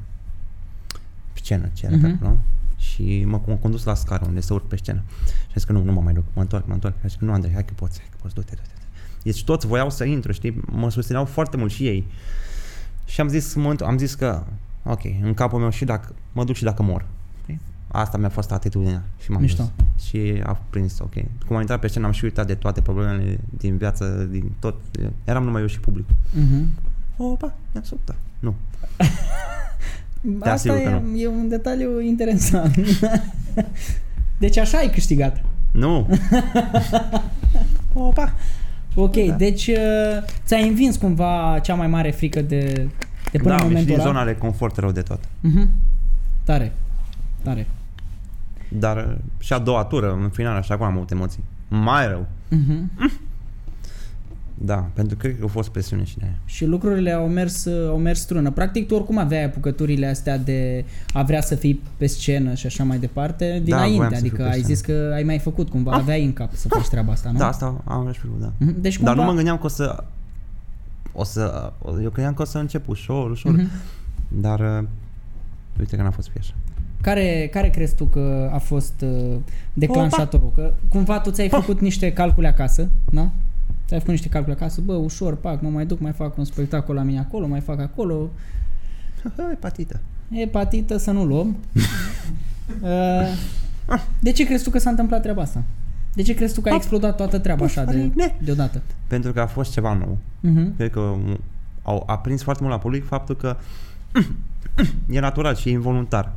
[1.33, 2.05] scenă, ce era Mhm.
[2.05, 2.37] pe acolo,
[2.77, 5.01] și mă, m-a condus la scară unde să urc pe scenă.
[5.25, 6.93] Și a zis că nu, nu mă mai duc, mă întorc, mă întorc.
[6.95, 8.69] Și a zis că nu, Andrei, hai că poți, hai că poți, du-te, du-te.
[9.23, 12.07] Deci toți voiau să intru, știi, mă susțineau foarte mult și ei.
[13.05, 14.43] Și am zis, în momentul, am zis că,
[14.83, 17.05] ok, în capul meu și dacă, mă duc și dacă mor.
[17.87, 17.99] Știi?
[18.01, 19.63] Asta mi-a fost atitudinea și m-am Mișto.
[19.95, 20.05] dus.
[20.05, 21.13] Și a prins, ok.
[21.47, 24.75] Cum am intrat pe scenă, am și uitat de toate problemele din viață, din tot.
[25.23, 26.05] Eram numai eu și public.
[26.33, 26.69] Mhm.
[27.17, 28.15] Opa, mi-am subt.
[28.39, 28.55] Nu.
[30.39, 31.17] Te Asta asigur că e, nu.
[31.19, 32.75] e un detaliu interesant.
[34.39, 35.43] deci așa ai câștigat.
[35.71, 36.07] Nu.
[37.93, 38.33] Opa.
[38.95, 39.33] Ok, Da.
[39.35, 42.87] deci uh, ți-ai învins cumva cea mai mare frică de,
[43.31, 44.03] de până da, în am ieșit momentul din ăla?
[44.03, 45.19] zona de confort rău de tot.
[45.39, 45.69] Mhm.
[46.43, 46.71] Tare.
[47.43, 47.67] Tare.
[48.69, 51.43] Dar uh, și a doua tură, în final, așa acum am avut emoții.
[51.67, 52.27] Mai rău.
[52.49, 52.91] Mhm.
[54.59, 56.35] Da, pentru că cred că a fost presiune și de aia.
[56.45, 58.51] Și lucrurile au mers, uh, au mers strună.
[58.51, 62.83] Practic tu oricum aveai apucăturile astea de a vrea să fii pe scenă și așa
[62.83, 63.95] mai departe dinainte.
[63.95, 64.67] voiam să fiu adică pe ai scenă.
[64.73, 67.37] zis că ai mai făcut cumva, aveai în cap să faci treaba asta, nu?
[67.37, 68.51] Da, asta am și făcut, da.
[68.57, 68.81] Mhm.
[68.81, 69.21] Deci Dar cumva...
[69.23, 70.03] nu mă gândeam că o să...
[71.13, 71.73] O să...
[72.03, 73.51] Eu credeam că o să încep ușor, ușor.
[73.51, 73.69] Mhm.
[74.27, 74.59] Dar...
[74.59, 74.87] uh,
[75.79, 76.53] Uite că n-a fost fi așa.
[77.07, 79.35] Care, care crezi tu că a fost uh,
[79.73, 80.51] declanșatorul?
[80.55, 83.29] Că cumva tu ți-ai făcut niște calcule acasă, da?
[83.85, 86.95] Ți-ai făcut niște calcule acasă, bă, ușor, pac, mă mai duc, mai fac un spectacol
[86.95, 88.29] la mine acolo, mai fac acolo,
[89.49, 89.99] Hepatită.
[90.33, 91.55] hepatită să nu luăm.
[92.81, 95.63] Uh, de ce crezi tu că s-a întâmplat treaba asta?
[96.13, 98.35] De ce crezi tu că a explodat toată treaba așa de, Pufarine.
[98.43, 98.81] deodată?
[99.07, 100.17] Pentru că a fost ceva nou.
[100.17, 100.75] Uh-huh.
[100.77, 101.39] Cred că um,
[101.81, 103.57] au, a prins foarte mult la public faptul că
[105.09, 106.33] e natural și e involuntar.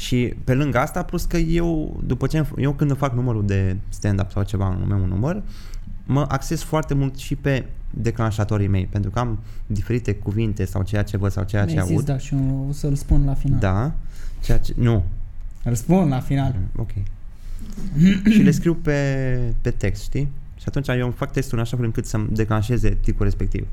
[0.00, 4.30] Și pe lângă asta, plus că eu, după ce eu când fac numărul de stand-up
[4.30, 5.42] sau ceva, în meu număr,
[6.06, 11.02] mă acces foarte mult și pe declanșatorii mei, pentru că am diferite cuvinte sau ceea
[11.02, 12.04] ce văd sau ceea ce Mi-ai zis, aud.
[12.04, 13.58] da, și o, o să-l spun la final.
[13.58, 13.92] Da,
[14.42, 15.04] ceea ce, nu,
[15.64, 16.54] Îl spun la final.
[16.76, 16.90] ok.
[18.32, 20.28] și le scriu pe, pe text, știi?
[20.56, 23.66] Și atunci eu îmi fac textul în așa fel încât să-mi declanșeze ticul respectiv.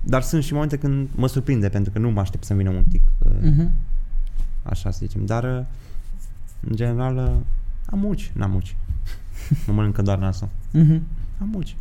[0.00, 2.84] Dar sunt și momente când mă surprinde, pentru că nu mă aștept să-mi vină un
[2.90, 3.70] tic, uh, Mhm.
[4.64, 5.26] Așa să zicem.
[5.26, 5.64] Dar, uh,
[6.68, 7.32] în general, uh,
[7.90, 8.76] am muci, n-am muci.
[9.66, 10.48] mă mănâncă doar nasul.
[10.70, 11.02] Mhm.
[11.40, 11.76] Am muci.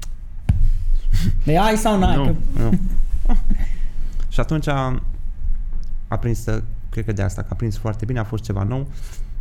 [1.45, 2.15] De ai sau n-ai?
[2.15, 2.23] nu,
[2.55, 2.61] Că...
[2.61, 2.79] nu.
[4.29, 5.01] și atunci a,
[6.07, 8.63] a prins, uh, cred că de asta, că a prins foarte bine, a fost ceva
[8.63, 8.87] nou,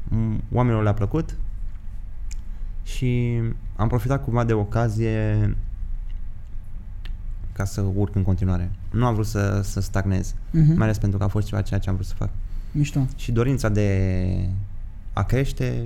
[0.08, 1.36] m- oamenilor le-a plăcut
[2.84, 3.40] și
[3.76, 5.56] am profitat cumva de ocazie
[7.52, 8.70] ca să urc în continuare.
[8.90, 10.72] Nu am vrut să, să stagnez, Mhm.
[10.72, 12.30] mai ales pentru că a fost ceva ceea ce am vrut să fac.
[12.72, 13.06] Mișto.
[13.16, 14.48] Și dorința de
[15.12, 15.84] a crește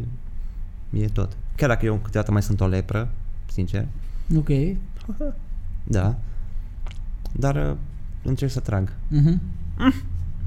[0.90, 1.36] e tot.
[1.56, 3.08] Chiar dacă eu câteodată mai sunt o lepră,
[3.52, 3.86] sincer,
[4.36, 4.48] Ok.
[5.84, 6.16] da,
[7.32, 7.76] dar uh,
[8.22, 8.92] încerc să trag.
[9.08, 9.40] Mhm.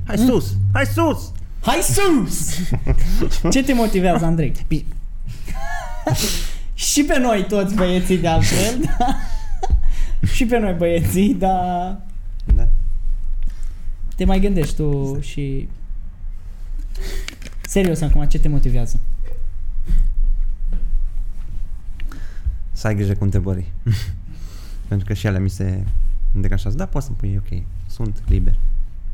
[0.05, 0.55] Hai sus!
[0.73, 1.31] Hai sus!
[1.61, 2.57] Hai sus!
[3.53, 4.51] Ce te motivează, Andrei?
[6.73, 9.15] și pe noi toți băieții de altfel, da?
[10.33, 12.01] și pe noi băieții, dar
[12.55, 12.67] Da.
[14.15, 15.67] te mai gândești tu și...
[17.61, 18.99] Serios acum, ce te motivează?
[22.71, 23.71] Să ai grijă cu întrebări.
[24.87, 25.83] Pentru că și ele mi se
[26.31, 26.77] declanșează.
[26.77, 28.55] Da, poți să-mi pui, ok, sunt liber.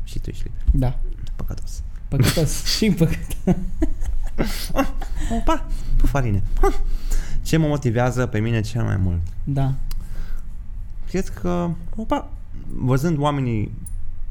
[0.04, 0.62] Și tu ești liber.
[0.70, 0.98] Da.
[1.36, 1.82] Păcătos.
[2.08, 3.54] Păcătos și păcătos.
[5.38, 6.42] Opa, pe farine.
[7.42, 9.20] Ce mă motivează pe mine cel mai mult?
[9.44, 9.74] Da.
[11.08, 12.30] Cred că, opa,
[12.74, 13.72] văzând oamenii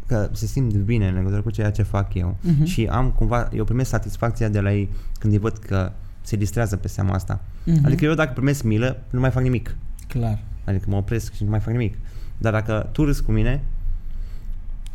[0.08, 2.64] că se simt bine în legătură cu ceea ce fac eu Mhm.
[2.64, 4.90] și am cumva, eu primesc satisfacția de la ei
[5.20, 5.92] când îi văd că
[6.22, 7.42] se distrează pe seama asta.
[7.64, 7.86] Mhm.
[7.86, 9.76] Adică eu dacă primesc milă, nu mai fac nimic.
[10.08, 10.40] Clar.
[10.66, 11.98] Adică mă opresc și nu mai fac nimic.
[12.38, 13.64] Dar dacă tu râzi cu mine,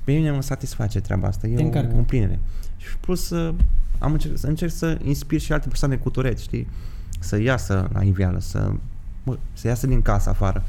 [0.05, 1.47] pe mine mă satisface treaba asta.
[1.47, 1.95] E Te o încarcă.
[1.97, 2.39] împlinire.
[2.77, 3.55] Și plus uh,
[3.99, 6.69] am încerc, să încerc să inspir și alte persoane cu tureți, știi?
[7.19, 8.73] Să iasă la iveală, să,
[9.25, 10.65] bă, să iasă din casă afară.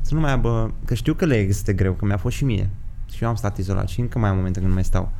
[0.00, 2.70] Să nu mai aibă, că știu că le este greu, că mi-a fost și mie.
[3.16, 5.10] Și eu am stat izolat și încă mai am momente când nu mai stau.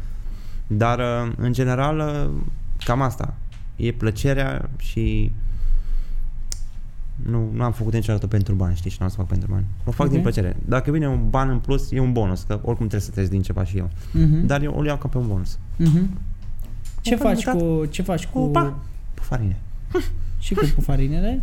[0.66, 2.30] Dar, uh, în general, uh,
[2.84, 3.34] cam asta.
[3.76, 5.32] E plăcerea și
[7.30, 9.64] nu, nu am făcut niciodată pentru bani, știi, și nu am să fac pentru bani.
[9.84, 10.12] O fac Ok.
[10.12, 10.56] din plăcere.
[10.64, 13.42] Dacă vine un ban în plus, e un bonus, că oricum trebuie să treci din
[13.42, 13.90] ceva și eu.
[14.12, 14.46] Mhm.
[14.46, 15.58] Dar eu o iau ca pe un bonus.
[15.76, 16.10] Mhm.
[17.00, 17.56] Ce Opa, faci uitat.
[17.56, 18.62] cu ce faci cu Opa!
[19.14, 19.56] Pe farine.
[20.38, 21.42] și cu pufarinele?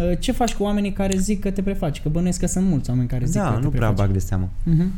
[0.00, 2.02] Uh, Ce faci cu oamenii care zic că te prefaci?
[2.02, 3.96] Că bănuiesc că sunt mulți oameni care zic Da, că te nu prea prefaci.
[3.96, 4.48] bag de seamă.
[4.62, 4.92] Mhm.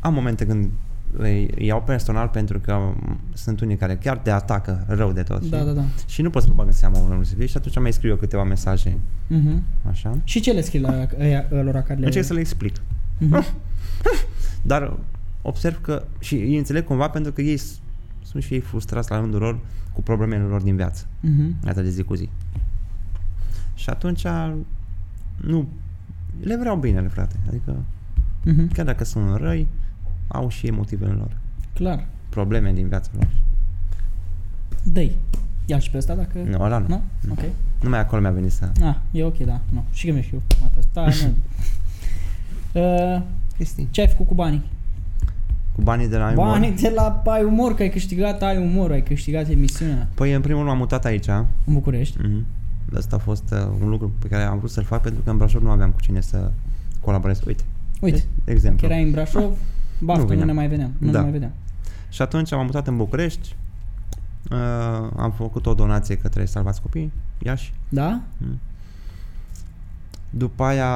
[0.00, 0.70] Am momente când
[1.16, 5.40] îi iau personal pentru că m, sunt unii care chiar te atacă rău de tot.
[5.48, 5.66] Da, știi?
[5.68, 5.84] da, da.
[6.06, 8.10] Și nu pot să mă bag în seama unor să fie și atunci mai scriu
[8.10, 9.62] eu câteva mesaje, Mhm.
[9.88, 10.18] așa.
[10.24, 12.04] Și ce le scrii la ăia, lor care le...
[12.06, 12.76] Încerc să le explic.
[13.18, 13.44] Mhm.
[14.62, 14.96] Dar
[15.42, 17.80] observ că și îi înțeleg cumva pentru că ei s-
[18.22, 19.58] sunt și ei frustrați la rândul lor
[19.92, 21.06] cu problemele lor din viață.
[21.20, 21.54] Mhm.
[21.66, 22.28] Atât de zi cu zi.
[23.74, 24.22] Și atunci
[25.36, 25.68] nu
[26.40, 27.36] le vreau binele, frate.
[27.48, 27.76] Adică
[28.44, 28.72] Mhm.
[28.72, 29.66] chiar dacă sunt răi,
[30.28, 31.36] au și ei motivele lor.
[31.72, 32.06] Clar.
[32.28, 33.28] Probleme din viața lor.
[34.82, 35.16] Dă-i.
[35.66, 36.38] Ia și pe ăsta dacă...
[36.38, 36.86] Nu, ăla nu.
[36.88, 37.02] Nu?
[37.30, 37.38] Ok.
[37.82, 38.70] Numai acolo mi-a venit să...
[38.82, 39.60] Ah, e ok, da.
[39.72, 39.84] Nu.
[39.92, 40.42] Și că mi-e și eu.
[40.62, 40.88] M-a fost.
[40.92, 41.34] Da, nu.
[42.72, 43.20] Uh,
[43.54, 44.62] Cristi, ce ai făcut cu banii?
[45.72, 46.80] cu banii de la Banii umor.
[46.80, 50.58] de la Ai Umor, că ai câștigat Ai Umor, ai câștigat emisiunea Păi, în primul
[50.58, 51.26] rând m-am mutat aici.
[51.28, 52.16] în București.
[52.22, 52.44] Mhm.
[52.96, 55.36] Asta a fost uh, un lucru pe care am vrut să-l fac pentru că în
[55.36, 56.50] Brașov nu aveam cu cine să
[57.00, 57.40] colaborez.
[57.46, 57.62] Uite,
[58.00, 58.86] Uite, de exemplu.
[58.88, 59.56] că erai în Brașov,
[60.00, 60.46] baftă, nu, veneam.
[60.46, 60.92] ne mai vedeam.
[60.98, 61.18] Nu Da.
[61.18, 61.52] ne mai vedeam.
[62.08, 63.56] Și atunci m-am mutat în București,
[64.50, 64.56] uh,
[65.16, 67.72] am făcut o donație către Salvați Copii, Iași.
[67.88, 68.20] Da?
[70.30, 70.90] După aia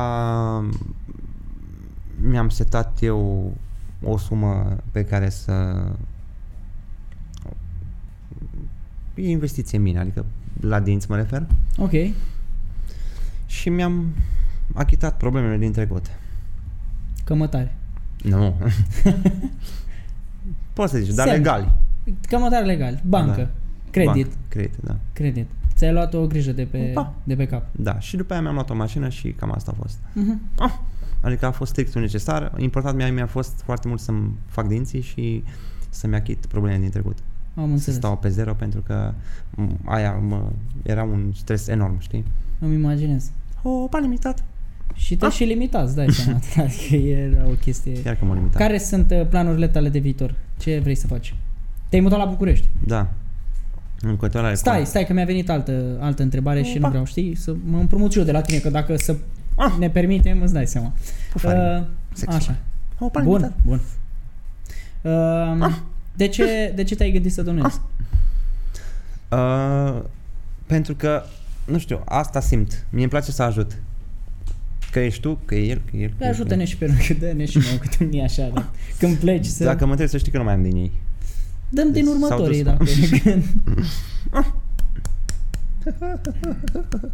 [2.20, 3.52] mi-am setat eu
[4.02, 5.84] o sumă pe care să
[9.14, 10.24] e investiție în mine, adică
[10.60, 11.90] la dinți mă refer, Ok.
[13.46, 14.06] și mi-am
[14.74, 16.06] achitat problemele din trecut.
[17.24, 17.74] Cămătare.
[18.22, 18.54] Nu.
[20.72, 21.36] Poți să zici, dar Semn.
[21.42, 21.72] legali.
[22.28, 23.00] Cămătare legal.
[23.06, 23.40] Bancă.
[23.40, 23.48] Da.
[23.90, 24.26] Credit.
[24.26, 24.96] Banc, credit, da.
[25.12, 25.46] Credit.
[25.74, 27.14] Ți-ai luat o grijă de pe, Opa.
[27.24, 27.64] de pe cap.
[27.72, 29.98] Da, și după aia mi-am luat o mașină și cam asta a fost.
[30.12, 30.40] Mhm.
[31.20, 32.52] Adică a fost strictul necesar.
[32.58, 35.44] Important mi-a, mi-a fost foarte mult să-mi fac dinții și
[35.90, 37.18] să-mi achit problemele din trecut.
[37.56, 37.98] Am Să înțeles.
[37.98, 39.12] stau pe zero pentru că
[39.50, 40.42] m, aia mă,
[40.82, 42.24] era un stres enorm, știi?
[42.58, 43.30] Îmi imaginez.
[43.62, 44.44] O, bani limitat.
[44.94, 46.38] Și te și limitați, dai seama.
[46.56, 48.02] Adică era o chestie...
[48.02, 48.58] Chiar că mă limita.
[48.58, 50.34] Care sunt uh, planurile tale de viitor?
[50.58, 51.34] Ce vrei să faci?
[51.88, 52.68] Te-ai mutat la București.
[52.86, 53.08] Da.
[54.00, 54.54] În continuare.
[54.54, 56.88] Stai, stai că mi-a venit altă, altă întrebare și nu Opa.
[56.88, 59.16] vreau, știi, să mă împrumut și eu de la tine, că dacă să
[59.56, 59.72] Ah.
[59.78, 60.92] ne permitem, îți dai seama.
[61.32, 61.86] Pufare.
[62.12, 62.36] Sexual.
[62.40, 62.56] așa.
[62.98, 63.58] O, pare Bun, limitat.
[63.62, 63.80] bun.
[65.02, 65.74] Uh,
[66.16, 67.80] de, ce, de ce te-ai gândit să donezi?
[69.30, 70.00] Uh,
[70.66, 71.22] pentru că,
[71.64, 72.86] nu știu, asta simt.
[72.90, 73.72] Mie îmi place să ajut.
[74.94, 76.08] Că ești tu, că e el, că e el.
[76.08, 78.70] că Păi e ajută-ne și pe noi, că dă-ne și nouă câte mie așa, dar
[78.98, 79.64] când pleci să...
[79.64, 80.92] Dacă mă întrebi să știi că nu mai am din ei.
[81.68, 82.84] Dăm din Deci s-au următorii, dus- dacă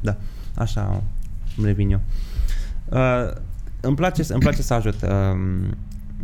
[0.00, 0.16] Da,
[0.54, 1.02] așa
[1.56, 2.00] îmi revin eu.
[2.88, 3.34] Uh,
[3.80, 5.02] îmi, place, îmi place să ajut.
[5.02, 5.68] Uh,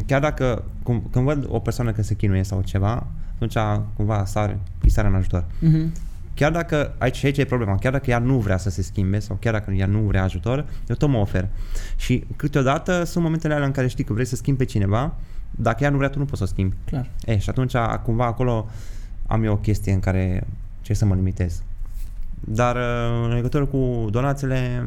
[0.07, 3.57] chiar dacă cum, când văd o persoană că se chinuie sau ceva, atunci
[3.97, 5.45] cumva sar, îi sare în ajutor.
[5.61, 5.93] Mhm.
[6.39, 9.37] Chiar dacă, aici, aici e problema, chiar dacă ea nu vrea să se schimbe sau
[9.41, 11.49] chiar dacă ea nu vrea ajutor, eu tot mă ofer.
[11.97, 15.15] Și câteodată sunt momentele alea în care știi că vrei să schimbi pe cineva,
[15.51, 16.75] dacă ea nu vrea, tu nu poți să o schimbi.
[16.85, 17.11] Clar.
[17.25, 18.69] E, și atunci, cumva, acolo
[19.27, 20.47] am eu o chestie în care
[20.81, 21.63] ce să mă limitez.
[22.41, 24.87] Dar uh, în legătură cu donațiile,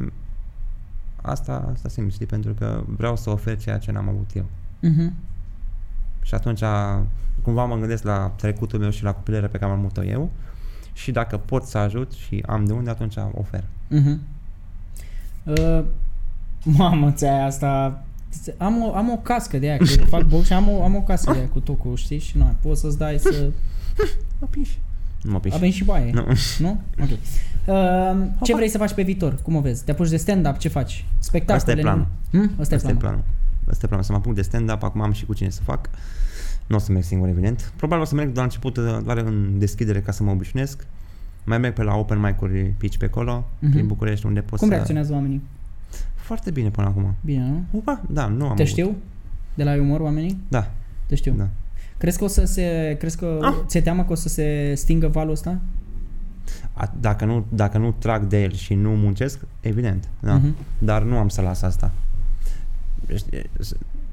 [1.22, 4.46] asta, asta simt, știi, pentru că vreau să ofer ceea ce n-am avut eu.
[4.80, 5.14] Mhm.
[6.22, 6.64] Și atunci,
[7.42, 10.32] cumva mă gândesc la trecutul meu și la copilările pe care am avut-o eu
[10.94, 13.64] și dacă pot să ajut și am de unde, atunci ofer.
[13.88, 14.20] Mhm.
[15.44, 15.84] Uh,
[16.64, 18.04] mamă, ți-ai asta...
[18.58, 20.96] Am o, am o cască de aia, că eu fac box și am o, am
[20.96, 22.20] o cască de aia cu tocul, știi?
[22.20, 23.50] Și nu, poți să-ți dai să...
[24.40, 24.80] Mă piși.
[25.22, 25.56] Nu mă piși.
[25.56, 26.12] Avem și baie.
[26.12, 26.26] Nu.
[26.60, 26.82] Nu?
[27.02, 27.10] Ok.
[27.66, 29.40] Uh, ce vrei să faci pe viitor?
[29.42, 29.84] Cum o vezi?
[29.84, 30.58] Te apuci de stand-up?
[30.58, 31.06] Ce faci?
[31.20, 31.58] Spectacole?
[31.58, 32.08] Asta e planul.
[32.32, 32.52] Hmm?
[32.60, 33.00] Asta, Asta e e planul.
[33.00, 33.24] planul.
[33.70, 34.06] Asta e planul.
[34.06, 35.90] Să mă apuc de stand-up, acum am și cu cine să fac.
[36.72, 37.74] Nu o să merg singur, evident.
[37.76, 40.86] Probabil o să merg de la început, doar în deschidere, ca să mă obișnuiesc.
[41.44, 43.72] Mai merg pe la open mic-uri pitch pe acolo, Mhm.
[43.72, 44.74] prin București, unde pot Cum să...
[44.74, 45.42] reacționează oamenii?
[46.16, 47.14] Foarte bine până acum.
[47.22, 47.64] Bine, nu?
[47.80, 48.66] Opa, da, nu am Te avut.
[48.66, 48.96] știu?
[49.54, 50.38] De la umor oamenii?
[50.48, 50.72] Da,
[51.06, 51.34] Te știu.
[51.38, 51.48] da.
[51.98, 52.96] Crezi că o să se...
[53.00, 53.54] Crezi că Ah.
[53.66, 55.60] ți-e teamă că o să se stingă valul ăsta?
[56.74, 60.34] A, dacă, nu, dacă nu trag de el și nu muncesc, evident, da.
[60.36, 60.56] Mhm.
[60.78, 61.92] Dar nu am să las asta.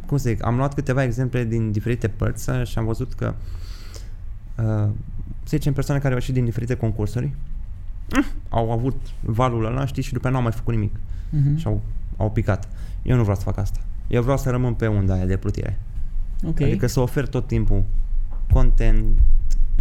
[0.08, 3.12] Știi, Cum să zic, am luat câteva exemple din diferite părți uh, și am văzut
[3.12, 3.34] că
[4.56, 4.64] uh,
[5.44, 7.24] să zicem persoane care au ieșit din diferite concursuri
[8.18, 10.94] uh, au avut valul ăla, știi, și după aia nu au mai făcut nimic
[11.30, 11.56] Mhm.
[11.56, 11.80] și au,
[12.16, 12.68] au picat.
[13.02, 13.80] Eu nu vreau să fac asta.
[14.06, 15.78] Eu vreau să rămân pe unda aia de plutire.
[16.46, 16.60] Ok.
[16.60, 17.84] Adică să ofer tot timpul
[18.52, 19.04] content,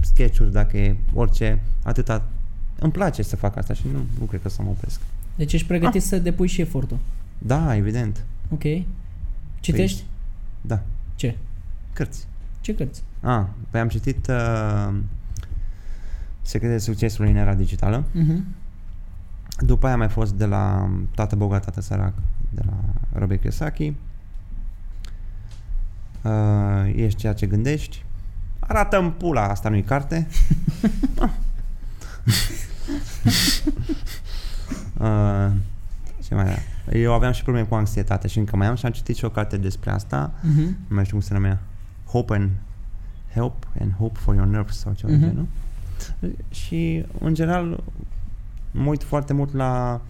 [0.01, 2.25] sketch-uri, dacă e orice, atâta.
[2.79, 4.99] Îmi place să fac asta și nu, nu cred că să mă opresc.
[5.35, 6.97] Deci ești pregătit să depui și efortul.
[7.37, 8.23] Da, evident.
[8.49, 8.63] Ok.
[9.59, 10.03] Citești?
[10.67, 10.81] Da.
[11.15, 11.37] Ce?
[11.93, 12.27] Cărți.
[12.61, 13.03] Ce cărți?
[13.21, 14.93] Ah, păi am citit uh,
[16.41, 18.03] Secretele succesului în era digitală.
[18.11, 18.45] Mhm.
[19.59, 22.13] După aia am mai fost de la Tată bogat, tată sărac,
[22.49, 22.73] de la
[23.19, 23.93] Robert Kiyosaki.
[26.21, 28.05] Uh, ești ceea ce gândești.
[28.59, 30.27] arată în pula, asta nu-i carte.
[34.97, 35.51] uh,
[36.23, 36.59] ce mai era?
[36.93, 39.29] Eu aveam și probleme cu anxietate și încă mai am și am citit și o
[39.29, 40.33] carte despre asta.
[40.41, 40.59] Mhm.
[40.87, 41.59] Nu mai știu cum se numea.
[42.05, 42.49] Hope and
[43.33, 45.21] Help and Hope for Your Nerves sau ceva Mhm.
[45.21, 45.47] de genul.
[46.49, 47.83] Și, în general,
[48.71, 50.01] mă uit foarte mult la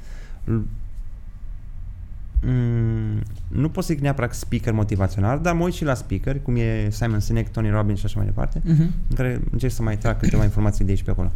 [2.45, 6.55] Mm, nu pot să zic neapărat speaker motivațional, dar mă uit și la speaker, cum
[6.55, 8.81] e Simon Sinek, Tony Robbins și așa mai departe, Mhm.
[9.09, 11.31] în care încerc să mai trag câteva informații de aici pe acolo,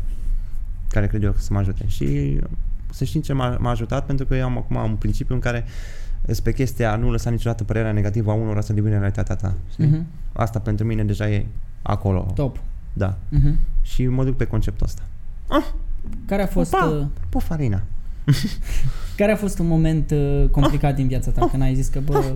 [0.90, 1.88] care cred eu că să mă ajute.
[1.88, 2.40] Și
[2.92, 5.66] să știi ce m-a, m-a ajutat, pentru că eu am acum un principiu în care
[6.26, 9.54] sunt pe chestia a nu lăsa niciodată părerea negativă a unora să devină realitatea ta.
[9.72, 9.86] știi?
[9.86, 10.06] Mhm.
[10.34, 11.46] Asta pentru mine deja e
[11.82, 12.32] acolo.
[12.36, 12.60] Top.
[12.94, 13.18] Da.
[13.30, 13.58] Mhm.
[13.82, 15.02] Și mă duc pe conceptul ăsta.
[16.26, 16.86] Care a fost Opa!
[16.86, 17.82] uh, Pufarina.
[19.18, 21.36] care a fost un moment uh, complicat din viața Oh.
[21.40, 22.24] ta când ai zis că bă,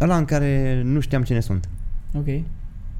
[0.00, 1.68] Ăla în care nu știam cine sunt.
[2.16, 2.26] ok.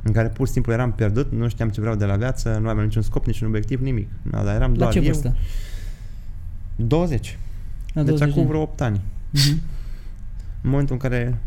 [0.02, 2.68] În care pur și simplu eram pierdut, nu știam ce vreau de la viață, nu
[2.68, 4.08] aveam niciun scop, niciun obiectiv, nimic.
[4.22, 5.04] Da, dar eram La doar ce eu.
[5.04, 5.36] vârstă?
[6.76, 7.38] 20.
[7.92, 8.48] La deci 20 de acum ani.
[8.48, 9.00] vreo 8 ani.
[9.30, 9.60] Mhm.
[10.60, 11.38] În momentul în care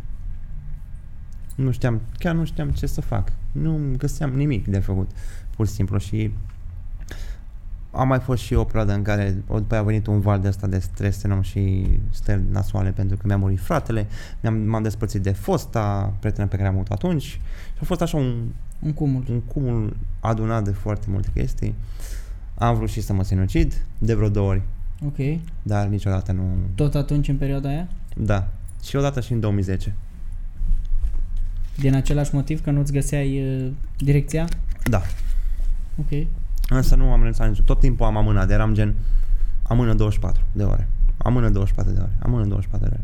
[1.56, 3.32] nu știam, chiar nu știam ce să fac.
[3.52, 5.10] Nu găseam nimic de făcut,
[5.56, 5.98] pur și simplu.
[5.98, 6.32] Și
[7.98, 10.40] a mai fost și o perioadă în care o, după aia a venit un val
[10.42, 14.08] de ăsta de stres enorm și stări nasoale pentru că mi-a murit fratele,
[14.42, 17.40] mi-am, m-am despărțit de fosta prietenă pe care am avut atunci și
[17.82, 18.44] a fost așa un,
[18.80, 19.24] Un cumul.
[19.30, 21.76] un cumul adunat de foarte multe chestii.
[22.56, 24.62] Am vrut și să mă sinucid de vreo două ori,
[25.06, 25.40] Ok.
[25.64, 26.44] dar niciodată nu...
[26.76, 27.88] Tot atunci în perioada aia?
[28.18, 28.48] Da.
[28.84, 29.94] Și odată și în 2010.
[31.76, 34.48] Din același motiv că nu-ți găseai uh, direcția?
[34.84, 35.02] Da.
[36.00, 36.28] Ok.
[36.70, 37.62] Însă nu am renunțat nici.
[37.62, 38.50] Tot timpul am amânat.
[38.50, 38.96] Eram gen,
[39.64, 43.04] amână 24 de ore, amână 24 de ore, amână 24 de ore.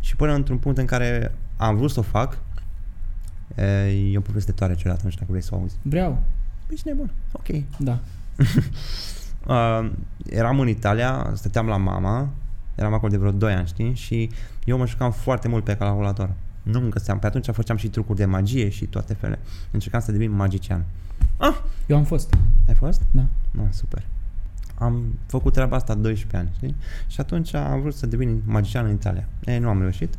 [0.00, 2.38] Și până într-un punct în care am vrut să o fac,
[3.54, 3.64] e,
[4.12, 5.76] e o poveste tare ciudată, nu știu dacă vrei să o auzi.
[5.82, 6.22] Vreau.
[6.68, 7.46] Ești nebun, ok.
[7.78, 7.98] Da.
[9.46, 9.90] Uh,
[10.30, 12.28] eram în Italia, stăteam la mama,
[12.74, 13.94] eram acolo de vreo 2 ani, știi?
[13.94, 14.30] Și
[14.64, 16.30] eu mă jucam foarte mult pe calculator.
[16.62, 17.18] Nu îmi găseam.
[17.18, 19.38] Pe atunci făceam și trucuri de magie și toate felele.
[19.70, 20.84] Încercam să devin magician.
[21.36, 21.56] Ah!
[21.86, 22.36] Eu am fost.
[22.68, 23.02] Ai fost?
[23.10, 23.26] Da.
[23.50, 24.02] Nu, super.
[24.78, 26.74] Am făcut treaba asta 12 ani, știi?
[27.06, 29.28] Și atunci am vrut să devin magician în Italia.
[29.44, 30.14] Ei, nu am reușit.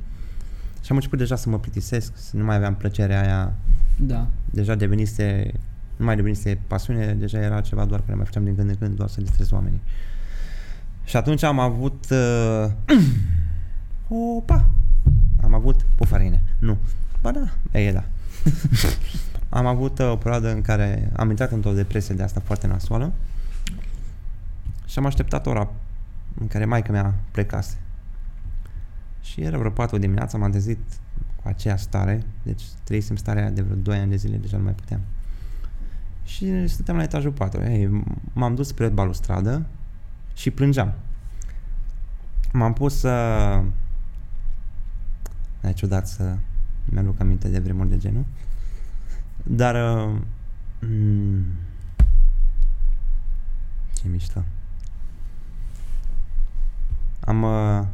[0.82, 3.54] Și am început deja să mă plictisesc, să nu mai aveam plăcerea aia.
[3.96, 4.28] Da.
[4.50, 5.52] Deja devenise,
[5.98, 8.96] nu mai devenise pasiune, deja era ceva doar care mai făceam din când în când,
[8.96, 9.82] doar să distrez oamenii.
[11.04, 12.06] Și atunci am avut...
[12.10, 12.72] Uh,
[14.38, 14.70] opa!
[15.44, 16.44] Am avut pufarine.
[16.60, 16.78] Nu.
[17.22, 18.04] Ba da, e da.
[19.50, 23.14] am avut uh, o perioadă în care am intrat într-o depresie de asta foarte nasoală
[24.86, 25.70] și am așteptat ora
[26.40, 27.78] în care maica mea plecase.
[29.22, 30.80] Și era vreo 4 dimineața, m-am trezit
[31.36, 34.74] cu aceea stare, deci trăisem starea de vreo 2 ani de zile, deja nu mai
[34.74, 35.02] puteam.
[36.24, 37.62] Și stăteam la etajul 4.
[37.62, 39.66] Ei, m-am dus spre balustradă
[40.34, 40.94] și plângeam.
[42.52, 43.10] M-am pus să...
[45.62, 46.36] E ciudat să
[46.86, 48.26] mi-aduc aminte de vremuri de genul.
[49.44, 49.98] Dar...
[50.06, 50.20] Uh,
[50.80, 51.46] mm,
[53.94, 54.44] ce mișto.
[57.20, 57.44] Am...
[57.44, 57.86] Uh,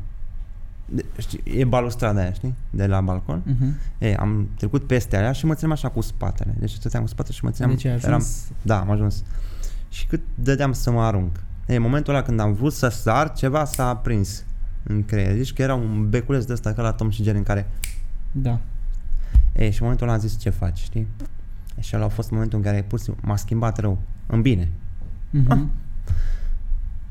[0.86, 2.56] de, știi, e balustrada aia, știi?
[2.69, 3.41] De la balcon.
[3.41, 3.97] Uh-huh.
[3.97, 6.56] Ei, am trecut peste aia și mă țineam așa cu spatele.
[6.60, 7.71] Deci stăteam cu spatele și mă țineam...
[7.71, 8.06] Deci ai ajuns...
[8.08, 8.25] Eram,
[8.62, 9.23] da, am ajuns.
[9.89, 11.39] Și cât dădeam să mă arunc.
[11.67, 14.43] Ei, în momentul ăla când am vrut să sar, ceva s-a aprins
[14.84, 15.36] în creier.
[15.36, 17.69] Zici că era un beculeț de ăsta ca la Tom și Jerry în care...
[18.32, 18.60] Da.
[19.56, 21.08] Ei, și în momentul ăla am zis ce faci, știi?
[21.80, 24.70] Și ăla a fost momentul în care pus, m-a schimbat rău, în bine.
[25.34, 25.48] Uh-huh.
[25.48, 25.62] Ah.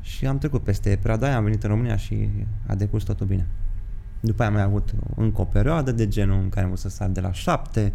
[0.01, 2.29] Și am trecut peste perioada aia, am venit în România și
[2.67, 3.47] a decurs totul bine.
[4.19, 6.89] După aia am mai avut încă o perioadă de genul în care am vrut să
[6.89, 7.93] sar de la șapte.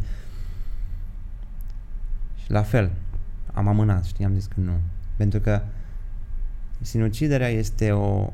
[2.43, 2.91] Și la fel,
[3.53, 4.73] am amânat, știi, am zis că nu.
[5.17, 5.63] Pentru că
[6.81, 8.33] sinuciderea este o,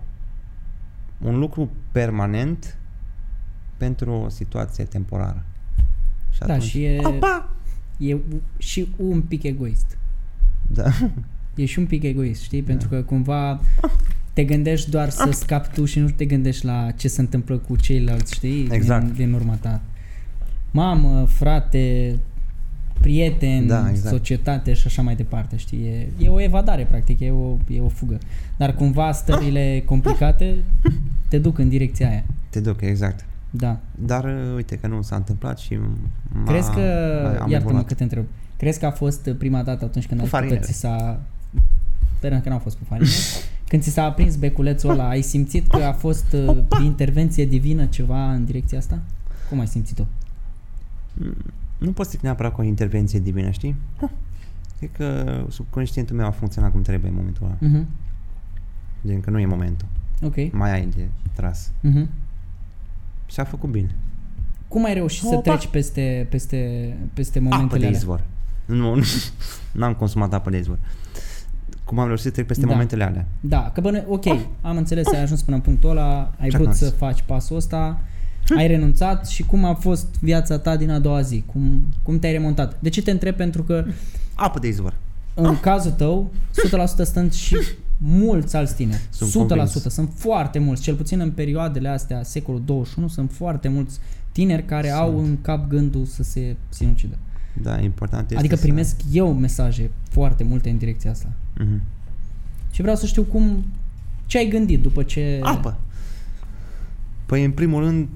[1.19, 2.79] un lucru permanent
[3.77, 5.45] pentru o situație temporară.
[6.31, 7.54] Și Da, atunci, și e, Opa!
[7.97, 8.17] E
[8.59, 9.99] și un pic egoist.
[10.67, 10.91] Da.
[11.57, 12.63] E și un pic egoist, știi?
[12.63, 13.61] Pentru că cumva
[14.33, 17.77] te gândești doar să scapi tu și nu te gândești la ce se întâmplă cu
[17.77, 18.69] ceilalți, știi?
[18.71, 19.05] Exact.
[19.05, 19.81] Din, din urma ta.
[20.71, 22.17] Mamă, frate,
[23.01, 24.15] prieten, Da, exact.
[24.15, 25.79] societate și așa mai departe, știi?
[25.87, 28.19] E, e o evadare, practic, e o, e o fugă.
[28.57, 30.55] Dar cumva stările complicate
[31.29, 32.25] te duc în direcția aia.
[32.51, 33.25] Te duc, exact.
[33.57, 33.79] Da.
[33.95, 35.79] Dar uh, uite că nu s-a întâmplat și
[36.33, 37.87] m-a, Crezi că, am iartă-mă evoluat.
[37.87, 38.25] că te întreb,
[38.57, 40.73] crezi că a fost prima dată atunci când ai știut că Pufarinele.
[40.73, 41.21] ți s-a...
[42.17, 43.09] Sperăm că n-au fost pufarine.
[43.69, 48.33] când ți s-a aprins beculețul ăla, ai simțit că a fost uh, intervenție divină ceva
[48.33, 48.99] în direcția asta?
[49.49, 50.05] Cum ai simțit-o?
[51.79, 53.77] Nu pot zic neapărat cu o intervenție divină, știi?
[54.79, 57.57] Cred că subconștientul meu a funcționat cum trebuie în momentul ăla.
[57.61, 57.87] Mhm.
[59.07, 59.87] Gen că nu e momentul.
[60.23, 60.53] Ok.
[60.53, 61.71] Mai ai de tras.
[61.81, 62.09] Mhm.
[63.27, 63.95] Și a făcut bine.
[64.69, 65.41] Cum ai reușit să Opa!
[65.57, 66.57] treci peste, peste,
[67.15, 67.99] peste Apă momentele de alea?
[67.99, 68.25] izvor.
[68.65, 68.95] Nu,
[69.73, 70.79] nu am consumat apă de izvor.
[71.85, 72.73] Cum am reușit să trec peste Da.
[72.73, 73.27] momentele alea?
[73.41, 74.25] Da, că bine, ok,
[74.61, 76.95] am înțeles, ai ajuns până în punctul ăla, ai Ce vrut am să zis?
[76.97, 78.01] faci pasul ăsta,
[78.57, 81.43] ai renunțat și cum a fost viața ta din a doua zi?
[81.47, 82.77] Cum, cum te-ai remontat?
[82.81, 83.35] De ce te întreb?
[83.37, 83.85] Pentru că
[84.35, 84.95] Apă de izvor.
[85.35, 86.31] în cazul tău,
[87.03, 87.57] 100% sunt și
[87.99, 89.01] mulți alți tineri.
[89.11, 89.49] Sunt 100%.
[89.49, 89.83] convins.
[89.83, 93.99] Sunt foarte mulți, cel puțin în perioadele astea, secolul 21, sunt foarte mulți
[94.33, 95.01] tineri care Sunt.
[95.01, 97.17] au în cap gândul să se sinucidă.
[97.63, 98.63] Da, important este Adică să...
[98.63, 101.29] primesc eu mesaje foarte multe în direcția asta.
[101.59, 101.83] Mhm.
[102.71, 103.65] Și vreau să știu cum,
[104.27, 105.41] ce ai gândit după ce...
[105.43, 105.77] Apă.
[107.27, 108.09] Păi, în primul rând,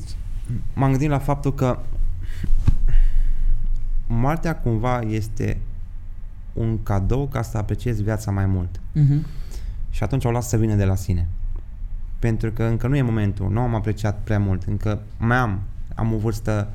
[0.75, 1.79] m-am gândit la faptul că
[4.07, 5.57] moartea cumva este
[6.53, 8.81] un cadou ca să apreciezi viața mai mult.
[8.93, 9.27] Mhm.
[9.99, 11.29] Și atunci o las să vină de la sine.
[12.19, 15.61] Pentru că încă nu e momentul, nu am apreciat prea mult, încă mai am,
[15.95, 16.69] am o vârstă,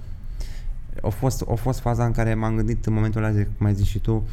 [1.02, 3.86] a fost, a fost faza în care m-am gândit în momentul ăla, cum ai zis
[3.86, 4.28] și tu,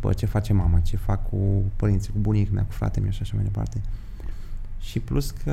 [0.00, 3.22] bă, ce face mama, ce fac cu părinții, cu bunicul mea, cu fratele meu și
[3.22, 3.80] așa mai departe.
[4.80, 5.52] Și plus că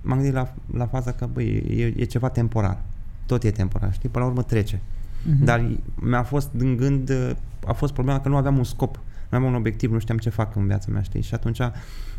[0.00, 2.78] m-am gândit la, la faza că, băi, e, e ceva temporar.
[3.26, 4.08] Tot e temporar, știi?
[4.08, 4.80] Până la urmă trece.
[5.26, 5.44] Mhm.
[5.44, 7.36] Dar mi-a fost în gând,
[7.66, 9.02] a fost problema că nu aveam un scop, nu
[9.34, 11.22] aveam un obiectiv, nu știam ce fac în viața mea, știi?
[11.22, 11.58] Și atunci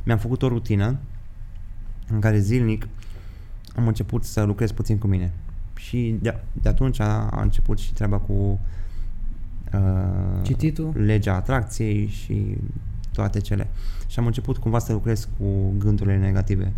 [0.04, 0.98] mi-am făcut o rutină
[2.10, 2.88] în care zilnic
[3.76, 5.32] am început să lucrez puțin cu mine.
[5.76, 8.60] Și de, de atunci a, a început și treaba cu
[9.74, 10.94] uh, Cititul?
[10.96, 12.58] legea atracției și
[13.12, 13.68] toate cele.
[14.08, 16.72] Și am început cumva să lucrez cu gândurile negative.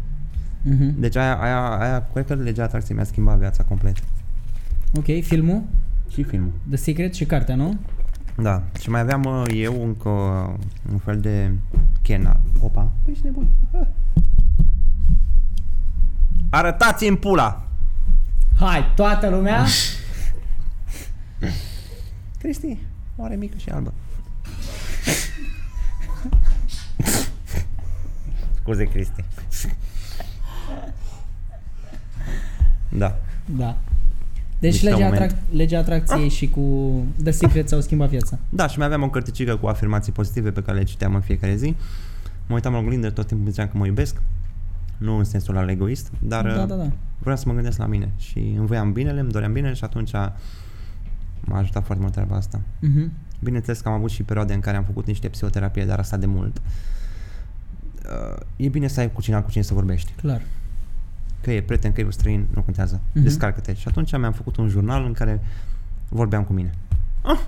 [0.61, 0.99] Mhm.
[0.99, 3.97] Deci aia, aia, aia cred că legea atracției mi-a schimbat viața complet.
[4.95, 5.61] Ok, filmul,
[6.09, 6.51] Și filmul.
[6.67, 7.77] The Secret și cartea, nu?
[8.41, 8.63] Da.
[8.79, 10.53] Și mai aveam uh, eu încă uh,
[10.91, 11.51] un fel de
[12.01, 12.39] chena.
[12.61, 12.91] Opa.
[13.03, 13.47] Păi ești nebun.
[13.71, 13.81] Ah.
[16.49, 17.67] Arătați-mi pula!
[18.59, 19.65] Hai, toată lumea!
[22.39, 22.77] Cristi,
[23.15, 23.93] oare mică și albă.
[28.61, 29.23] Scuze, Cristi.
[32.89, 33.15] Da.
[33.45, 33.77] Da.
[34.60, 35.22] Deci Mișto legea, moment.
[35.32, 36.91] atrac- legea atracției și cu
[37.24, 38.38] The Secret s-au schimbat viața.
[38.49, 41.55] Da, și mai aveam o cărticică cu afirmații pozitive pe care le citeam în fiecare
[41.55, 41.76] zi.
[42.47, 44.22] Mă uitam la oglindă, tot timpul ziceam că mă iubesc.
[44.97, 46.91] Nu în sensul al egoist, dar Da, uh, da, da.
[47.20, 50.12] vreau să mă gândesc la mine și îmi voiam binele, îmi doream bine și atunci
[51.41, 52.62] m-a ajutat foarte mult treaba asta.
[52.80, 53.12] Mhm.
[53.39, 56.26] Bineînțeles că am avut și perioade în care am făcut niște psihoterapie, dar asta de
[56.26, 56.62] mult.
[58.05, 60.12] Uh, e bine să ai cu cineva cu cine să vorbești.
[60.22, 60.41] Clar.
[61.41, 63.01] Că e prieten, că e străin, nu contează.
[63.11, 63.23] Mhm.
[63.23, 63.73] Descarcă-te.
[63.73, 65.41] Și atunci mi-am făcut un jurnal în care
[66.09, 66.71] vorbeam cu mine.
[67.21, 67.39] Ah!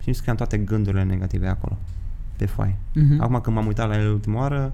[0.00, 1.78] Și îmi scriam toate gândurile negative acolo,
[2.36, 2.76] pe foaie.
[2.94, 3.20] Mhm.
[3.20, 4.72] Acum când m-am uitat la el ultima oară,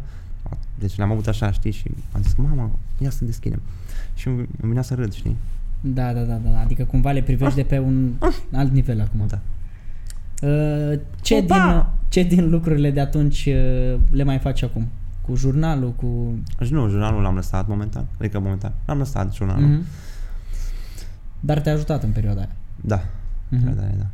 [0.79, 3.61] deci le-am avut așa, știi, și am zis, mama, ia să deschidem.
[4.15, 5.37] Și îmi îmi venea să râd, știi?
[5.81, 6.61] Da, da, da, da.
[6.61, 8.13] Adică cumva le privești de pe un
[8.53, 9.27] alt nivel acum.
[9.27, 9.39] Da.
[10.49, 11.93] Uh, ce, Opa!
[12.09, 14.89] din, ce din lucrurile de atunci uh, le mai faci acum?
[15.27, 16.39] Cu jurnalul, cu...
[16.59, 19.69] Deci nu, jurnalul l-am lăsat momentan, adică momentan, l-am lăsat jurnalul.
[19.69, 19.83] Mhm.
[21.41, 22.51] Dar te-a ajutat în perioada aia.
[22.81, 23.05] Da,
[23.49, 23.65] Mhm.
[23.65, 24.07] da, da, da.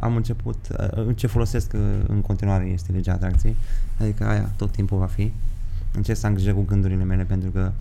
[0.00, 3.56] Am început, uh, ce folosesc uh, în continuare este legea atracției,
[4.00, 5.32] adică aia tot timpul va fi.
[5.94, 7.72] Încerc să am grijă cu gândurile mele pentru că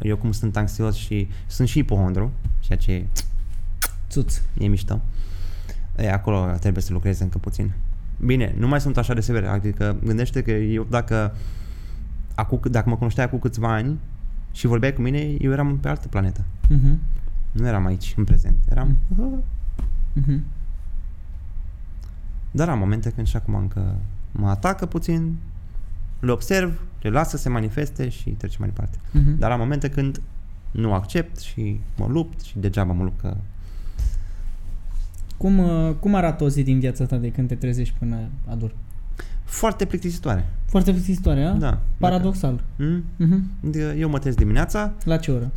[0.00, 2.30] eu cum sunt anxios și sunt și ipohondru,
[2.60, 3.06] ceea ce
[4.08, 4.40] Țuț.
[4.58, 5.00] e mișto.
[5.96, 7.72] E, acolo trebuie să lucrez încă puțin.
[8.24, 11.34] Bine, nu mai sunt așa de sever, adică gândește că eu dacă,
[12.34, 13.98] acu, dacă mă cunoșteai acum câțiva ani
[14.52, 16.44] și vorbeai cu mine, eu eram pe altă planetă.
[16.68, 16.98] Mhm.
[17.52, 18.56] Nu eram aici, în prezent.
[18.70, 18.96] Eram...
[20.12, 20.44] Mhm.
[22.50, 23.96] Dar am momente când și acum încă
[24.32, 25.36] mă atacă puțin,
[26.20, 28.98] le observ, le las să se manifeste și trecem mai departe.
[29.10, 29.38] Mhm.
[29.38, 30.20] Dar am momente când
[30.70, 33.36] nu accept și mă lupt și degeaba mă lupt că
[35.36, 38.16] Cum, uh, cum arată o zi din viața ta de când te trezești până
[38.48, 38.74] adur?
[39.52, 40.46] Foarte plictisitoare.
[40.66, 41.52] Foarte plictisitoare, a?
[41.52, 41.78] Da.
[41.98, 42.60] Paradoxal.
[42.76, 43.04] Mm?
[43.16, 43.50] Mhm.
[43.66, 45.50] Adică Eu mă trezesc dimineața, La ce oră?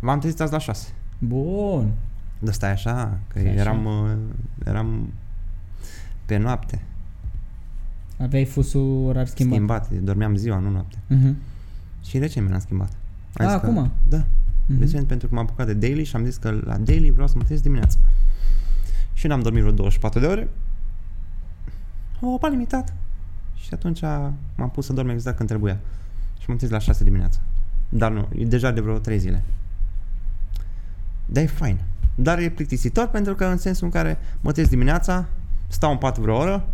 [0.00, 0.88] m-am trezit azi la 6.
[1.18, 1.90] Bun.
[2.38, 3.60] Dar stai așa, că Stai așa.
[3.60, 4.10] eram, uh,
[4.64, 5.12] eram
[6.26, 6.80] pe noapte,
[8.20, 9.54] Aveai fusul orar schimbat.
[9.84, 9.90] schimbat.
[10.04, 10.96] dormeam ziua, nu noapte.
[11.06, 11.36] Mhm.
[12.04, 12.88] Și recent mi l-am schimbat.
[13.34, 13.90] A, zis că- acum?
[14.08, 14.24] Da.
[14.66, 14.78] Mhm.
[14.80, 17.34] Recent pentru că m-am apucat de daily și am zis că la daily vreau să
[17.36, 17.98] mă trezesc dimineața.
[19.12, 20.48] Și n-am dormit vreo 24 de ore.
[22.20, 22.92] O, pa limitat.
[23.54, 24.00] Și atunci
[24.54, 25.78] m-am pus să dorm exact când trebuia.
[26.38, 27.38] Și m-am trezit la 6 dimineața.
[27.88, 29.42] Dar nu, e deja de vreo 3 zile.
[31.26, 31.78] Dar e fain.
[32.14, 35.24] Dar e plictisitor pentru că în sensul în care mă trezesc dimineața,
[35.68, 36.66] stau în pat vreo oră,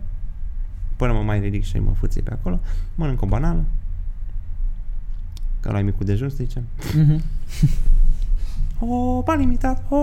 [0.97, 2.61] până mă mai ridic și mă fâții pe acolo,
[2.95, 3.65] mănânc o banană,
[5.61, 6.63] că la micul dejun, să zicem,
[6.97, 7.23] Mhm.
[8.89, 9.97] Opa, limitat, o,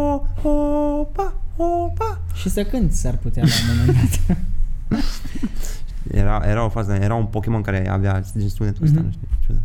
[0.49, 2.19] opa, opa.
[2.33, 4.37] Și să cânti s-ar putea la un moment dat.
[6.11, 9.05] Era, era o fază, era un Pokémon care avea din sunetul ăsta, Mhm.
[9.05, 9.61] nu știu, ciudat.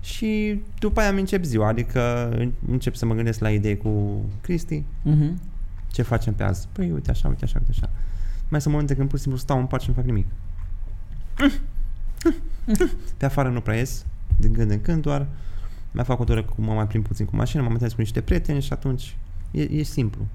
[0.00, 2.00] Și după aia mi încep ziua, adică
[2.68, 5.40] încep să mă gândesc la idei cu Cristi, Mhm.
[5.92, 6.68] ce facem pe azi?
[6.72, 7.90] Păi uite așa, uite așa, uite așa.
[8.48, 10.26] Mai sunt momente când pur și simplu stau în pat și nu fac nimic.
[13.16, 14.04] Pe afară nu prea ies,
[14.36, 15.26] din când în când doar.
[15.92, 18.00] Mai fac o tură cu mă mai plimb puțin cu mașina, mă mai întâlnesc cu
[18.00, 19.16] niște prieteni și atunci
[19.50, 20.26] e, e simplu.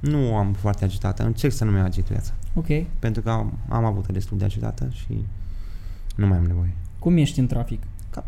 [0.00, 2.32] Nu am foarte agitată, încerc să nu mi agit viața.
[2.54, 2.66] Ok.
[2.98, 5.24] Pentru că am, am avut destul de agitată și
[6.16, 6.74] nu mai am nevoie.
[6.98, 7.82] Cum ești în trafic?
[8.10, 8.24] Cap.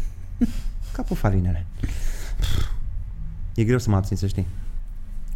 [0.92, 1.66] Capul farinele.
[3.54, 4.46] E greu să mă abțin, să știi.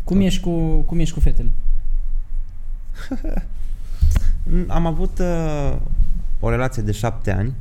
[0.05, 0.27] Cum Tot.
[0.27, 1.53] ești cu, cum ești cu fetele?
[4.43, 5.77] Mm, Am avut uh,
[6.41, 7.55] o relație de șapte ani.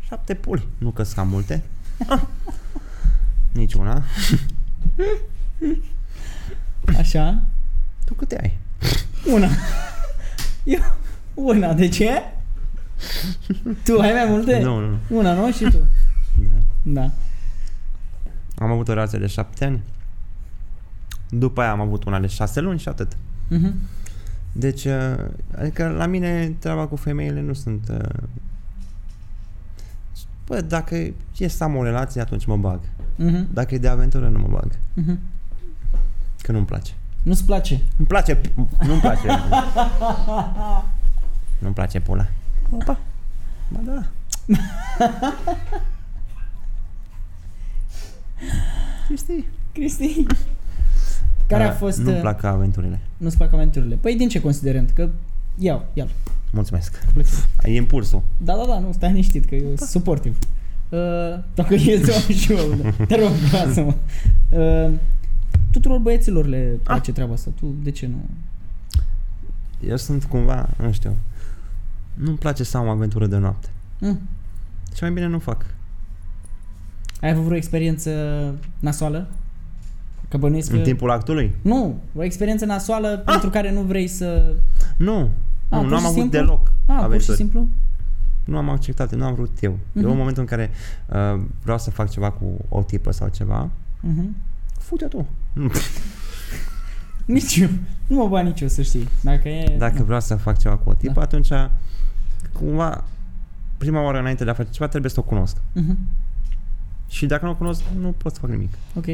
[0.00, 1.62] Șapte puli, nu că cam multe.
[3.52, 4.02] Nici una.
[6.98, 7.42] Așa?
[8.04, 8.58] Tu câte ai?
[9.32, 9.48] Una.
[10.64, 10.80] Eu,
[11.34, 12.10] una, de ce?
[13.84, 14.60] Tu ai mai multe?
[14.62, 14.98] Nu, nu, nu.
[15.18, 15.52] Una, nu?
[15.52, 15.78] Și tu?
[16.38, 16.50] Da.
[16.82, 17.10] Da.
[18.58, 19.80] Am avut o relație de șapte ani.
[21.30, 23.16] După aia am avut una de șase luni și atât.
[23.48, 23.74] Mhm.
[24.52, 25.14] Deci, uh,
[25.58, 27.88] adică la mine treaba cu femeile nu sunt...
[27.88, 27.98] uh,
[30.46, 30.94] Bă, dacă
[31.38, 32.80] e să am o relație, atunci mă bag.
[33.16, 33.48] Mhm.
[33.52, 34.78] Dacă e de aventură, nu mă bag.
[34.94, 35.18] Mhm.
[36.42, 36.92] Că nu-mi place.
[37.22, 37.80] Nu-ți place?
[37.96, 38.40] Îmi place,
[38.86, 39.26] nu-mi place.
[41.58, 42.26] Nu-mi place pula.
[42.70, 42.98] Opa.
[43.68, 44.04] Ba da.
[49.06, 49.44] Cristi.
[49.72, 50.26] Cristi.
[51.46, 51.98] Care a Da, fost...
[51.98, 52.98] Nu-mi uh, plac aventurile.
[53.16, 53.94] Nu-ți plac aventurile.
[53.94, 54.90] Păi din ce considerent?
[54.90, 55.08] Că
[55.58, 56.06] iau, ia
[56.50, 57.04] Mulțumesc.
[57.12, 57.48] plăcut.
[57.62, 58.22] E impulsul.
[58.36, 60.38] Da, da, da, nu, stai liniștit că eu sunt suportiv.
[60.88, 60.98] Uh,
[61.54, 63.04] dacă e o și eu, da.
[63.04, 63.94] te rog, lasă-mă.
[64.58, 64.90] Uh,
[65.70, 67.50] tuturor băieților le place treaba asta.
[67.60, 68.24] Tu de ce nu?
[69.88, 71.16] Eu sunt cumva, nu știu,
[72.14, 73.68] nu-mi place să am o aventură de noapte.
[74.00, 74.20] Mm.
[74.94, 75.64] Și mai bine nu fac.
[77.20, 78.10] Ai avut vreo experiență
[78.78, 79.28] nasoală?
[80.28, 80.76] Că bănuiesc că...
[80.76, 81.54] În timpul actului?
[81.62, 83.22] Nu, o experiență nasoală ah.
[83.24, 84.54] pentru care nu vrei să...
[84.96, 85.30] Nu.
[85.68, 86.38] Ah, nu, pur nu am și avut simplu?
[86.38, 87.36] deloc Ah, pur și aventuri.
[87.36, 87.68] simplu?
[88.44, 89.72] Nu am acceptat, nu am vrut eu.
[89.72, 89.94] Mm-hmm.
[89.94, 90.10] Eu Mhm.
[90.10, 90.70] în momentul în care
[91.08, 93.68] uh, vreau să fac ceva cu o tipă sau ceva,
[94.02, 94.28] Uh-huh.
[94.78, 95.26] fute tu.
[95.52, 95.70] Nu.
[97.34, 97.68] Nici eu.
[98.06, 99.08] Nu mă bat nici eu, să știi.
[99.20, 99.76] Dacă e...
[99.78, 101.20] Dacă vreau să fac ceva cu o tipă, Da.
[101.20, 101.48] atunci
[102.52, 103.04] cumva
[103.78, 105.56] prima oară înainte de a face ceva trebuie să o cunosc.
[105.56, 105.94] Uh-huh.
[107.08, 108.72] Și dacă nu o cunosc, nu pot să fac nimic.
[108.94, 109.06] Ok.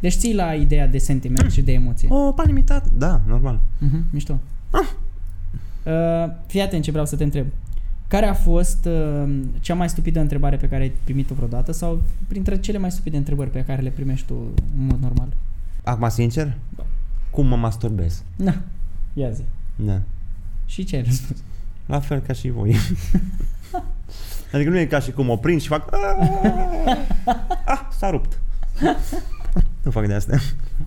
[0.00, 2.08] Deci ții la ideea de sentiment și de emoție.
[2.10, 2.86] O, pa limitat?
[2.90, 3.60] Da, normal.
[3.60, 4.10] Uh-huh.
[4.10, 4.38] Mișto.
[4.72, 7.46] Uh, fii atent ce vreau să te întreb.
[8.08, 12.56] Care a fost uh, cea mai stupidă întrebare pe care ai primit-o vreodată sau printre
[12.60, 14.34] cele mai stupide întrebări pe care le primești tu
[14.78, 15.28] în mod normal?
[15.84, 16.84] Acum, sincer, Da.
[17.30, 18.22] cum mă masturbez?
[18.36, 18.54] Da.
[19.12, 19.42] Ia zi.
[19.76, 20.00] Da.
[20.66, 21.38] Și ce ai răspuns?
[21.86, 22.76] La fel ca și voi.
[24.52, 25.94] adică nu e ca și cum o prind și fac...
[27.64, 28.40] Ah, s-a rupt.
[29.84, 30.38] nu fac de astea.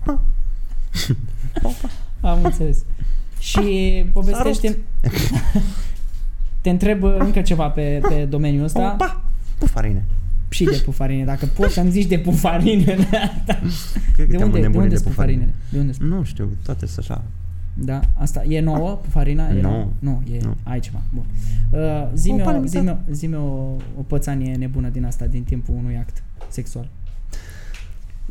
[2.20, 2.84] Am înțeles.
[3.38, 4.78] Și povestește
[6.60, 9.22] Te întreb uh, încă ceva pe, pe domeniul ăsta Opa!
[9.58, 10.04] Pufarine.
[10.54, 11.24] Și de pufarine.
[11.24, 12.84] Dacă poți să-mi zici de pufarine.
[14.14, 15.36] Cred că de te-am unde, de înnebunit unde de sunt pufarine.
[15.42, 15.54] pufarinele?
[15.72, 16.08] De unde sunt?
[16.10, 17.24] Nu știu, toate sunt așa.
[17.76, 19.48] Da, asta e nouă, pufarina?
[19.48, 19.60] E Nu.
[19.70, 19.88] nouă?
[19.98, 20.56] Nu, e Nu.
[20.62, 21.02] altceva.
[21.14, 21.24] Bun.
[21.70, 22.70] Uh, zi-mi, Opa, o, limitat.
[22.70, 23.40] zi-mi, o, zi-mi o,
[23.98, 26.88] o pățanie nebună din asta, din timpul unui act sexual.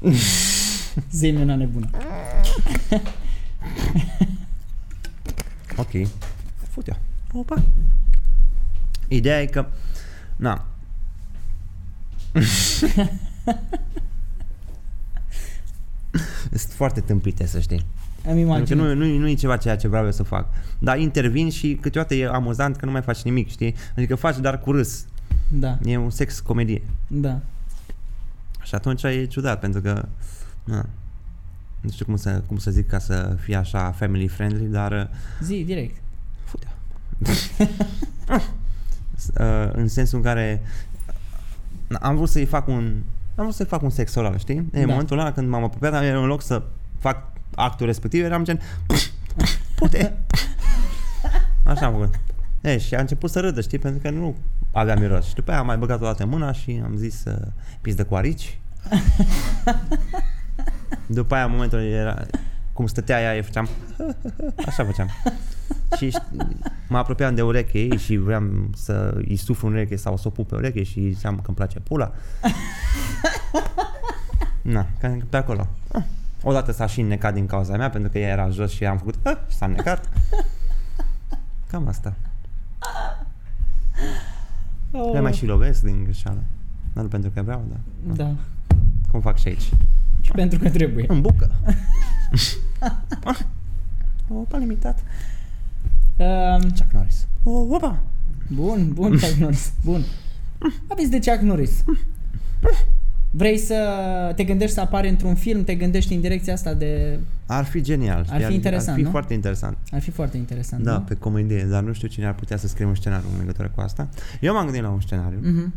[1.11, 1.89] zi-mi una nebună.
[5.77, 5.89] Ok.
[6.69, 6.93] Fut-o.
[7.33, 7.63] Opa.
[9.07, 9.65] Ideea e că...
[10.35, 10.65] Na.
[16.49, 17.85] Sunt foarte tâmpite, să știi.
[18.25, 18.81] Îmi Pentru că imagine.
[18.81, 20.47] nu, nu, nu e ceva ceea ce vreau eu să fac.
[20.79, 23.75] Dar intervin și câteodată e amuzant că nu mai faci nimic, știi?
[23.97, 25.05] Adică faci dar cu râs.
[25.47, 26.81] Da, E un sex comedie.
[27.07, 27.39] da.
[28.61, 30.05] Și atunci e ciudat, pentru că...
[30.63, 30.85] Na,
[31.81, 34.91] nu știu cum să, cum să zic ca să fie așa family friendly, dar...
[34.91, 35.05] uh,
[35.43, 35.95] Zi, direct.
[36.43, 36.67] Fute.
[39.39, 40.92] Uh, în sensul în care na,
[42.01, 43.01] am vrut să-i fac un
[43.35, 44.57] am vrut să-i fac un sex oral, știi?
[44.57, 44.85] În Da.
[44.85, 46.61] momentul ăla când m-am apropiat, în loc să
[46.99, 47.17] fac
[47.55, 48.59] actul respectiv, eram gen
[49.75, 50.17] pute.
[51.65, 52.19] Așa am făcut.
[52.61, 53.79] E, și a început să râdă, știi?
[53.79, 54.35] Pentru că nu
[54.71, 55.27] avea miros.
[55.27, 57.35] Și după aia am mai băgat o dată mâna și am zis uh,
[57.81, 58.57] pis de coarici.
[61.05, 62.25] după aia, în momentul ăla era,
[62.73, 63.69] cum stătea ea, eu făceam
[64.67, 65.09] așa făceam.
[65.97, 66.57] și șt-
[66.87, 70.31] mă apropiam de ureche ei și vreau să îi suflu în ureche sau să o
[70.31, 72.11] pup pe ureche și ziceam că îmi place pula.
[74.61, 75.67] Na, ca pe acolo.
[75.93, 76.03] Ah.
[76.43, 79.15] Odată s-a și înnecat din cauza mea pentru că ea era jos și am făcut
[79.23, 80.09] ah, și s-a înnecat.
[81.69, 82.13] Cam asta.
[84.91, 85.13] Oh.
[85.13, 86.43] Le mai și lovesc din greșeală.
[86.93, 87.79] Dar nu pentru că vreau, dar
[88.15, 88.31] Da.
[89.11, 89.69] cum fac și aici.
[90.23, 91.05] Și pentru că trebuie.
[91.07, 91.51] În bucă.
[94.27, 94.99] Opa, limitat.
[96.17, 97.27] Um, Chuck Norris.
[97.43, 98.03] O, opa!
[98.47, 99.73] bun, bun, Chuck Norris.
[99.83, 100.03] Bun.
[100.87, 101.83] Aveți de Chuck Norris.
[103.31, 103.75] Vrei să
[104.35, 107.19] te gândești să apari într-un film, te gândești în direcția asta de...
[107.45, 108.25] Ar fi genial.
[108.29, 109.09] Ar fi interesant, Ar fi nu?
[109.09, 109.77] foarte interesant.
[109.91, 110.99] Ar fi foarte interesant, Da, nu?
[110.99, 113.81] pe comedie, dar nu știu cine ar putea să scrie un scenariu în legătură cu
[113.81, 114.09] asta.
[114.41, 115.73] Eu m-am gândit la un scenariu Mhm.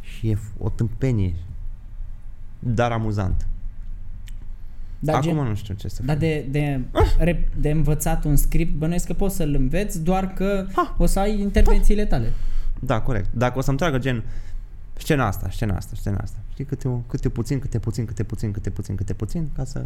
[0.00, 1.34] și e f- o tâmpenie,
[2.60, 3.46] dar amuzant.
[4.98, 6.24] Dar, Acum gen, nu știu ce să dar fac.
[6.24, 6.80] de, de,
[7.18, 10.94] re- de învățat un script, bănuiesc că poți să-l înveți, doar că Ha.
[10.98, 12.32] o să ai intervențiile tale.
[12.80, 13.28] Da, corect.
[13.32, 14.24] Dacă o să-mi tragă gen
[14.96, 16.38] scena asta, scena asta, scena asta.
[16.52, 19.84] Știi, câte, câte puțin, câte puțin, câte puțin, câte puțin, câte puțin, ca să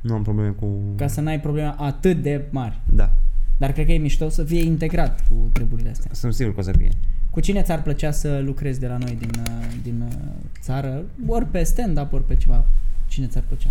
[0.00, 0.66] nu am probleme cu...
[0.96, 2.80] Ca să n-ai probleme atât de mari.
[2.92, 3.12] Da,
[3.58, 6.10] Dar cred că e mișto să fie integrat cu treburile astea.
[6.14, 6.90] sunt sigur că o să fie.
[7.32, 10.12] Cu cine ți-ar plăcea să lucrezi de la noi din, uh, din uh,
[10.60, 11.02] țară?
[11.26, 12.64] Ori pe stand-up, ori pe ceva.
[13.08, 13.68] Cine ți-ar plăcea?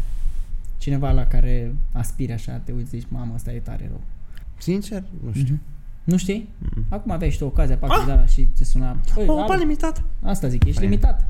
[0.77, 4.01] Cineva la care aspiri așa, te uiți, zici, mamă, asta e tare rău.
[4.57, 5.53] Sincer, nu știu.
[5.53, 5.61] Mhm.
[6.03, 6.49] Nu știi?
[6.57, 6.85] Mm-mm.
[6.89, 8.97] Acum aveai și tu ocazia, pac, de la și ți suna.
[9.13, 10.03] Păi, O, pa Alo, limitat.
[10.23, 10.87] asta zic, ești Păi.
[10.87, 11.27] limitat.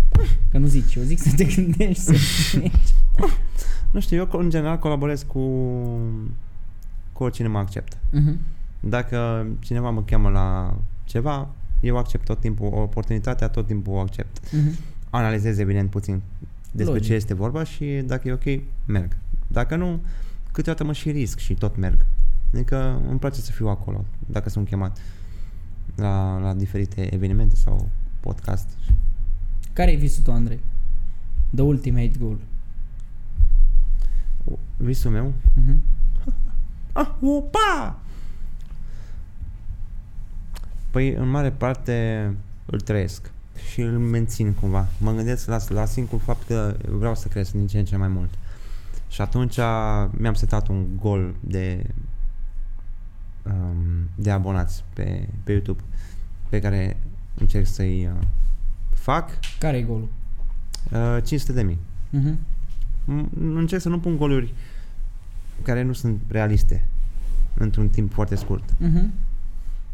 [0.51, 2.11] Că nu zici, eu zic să te gândești, să
[2.51, 2.93] gândești.
[3.91, 5.39] Nu știu, eu în general colaborez cu
[7.11, 7.97] cu oricine mă acceptă.
[8.11, 8.38] Mhm.
[8.79, 11.49] Dacă cineva mă cheamă la ceva,
[11.82, 14.51] eu accept tot timpul oportunitatea, tot timpul o accept.
[14.53, 14.75] Mhm.
[15.09, 16.21] Analizez evident puțin
[16.71, 17.07] despre Logic.
[17.07, 19.17] ce este vorba și dacă e ok, merg.
[19.47, 19.99] Dacă nu,
[20.51, 22.05] câteodată mă și risc și tot merg.
[22.53, 24.97] Adică îmi place să fiu acolo, dacă sunt chemat
[25.95, 28.69] la, la diferite evenimente sau podcast.
[29.73, 30.59] Care e visul tău, Andrei?
[31.55, 32.38] The ultimate goal.
[34.77, 35.34] Visul meu?
[35.53, 35.84] Mhm.
[36.93, 37.99] Ah, opa!
[40.92, 42.30] Păi, în mare parte,
[42.66, 43.32] îl trăiesc
[43.72, 44.88] și îl mențin cumva.
[44.98, 48.08] Mă gândesc la, la simplu fapt că vreau să cresc din ce în ce mai
[48.08, 48.30] mult.
[49.10, 49.58] Și atunci
[50.12, 51.86] mi-am setat un gol de
[53.44, 55.82] um, de abonați pe, pe YouTube
[56.50, 56.98] pe care
[57.39, 58.22] încerc să-i uh,
[58.94, 59.30] fac
[59.60, 60.08] Care e golul?
[60.92, 61.78] uh, 500 de mii.
[62.10, 62.38] Mhm.
[63.04, 64.54] M- încerc să nu pun goluri
[65.64, 66.86] care nu sunt realiste
[67.54, 68.64] într-un timp foarte scurt.
[68.78, 69.12] Mhm.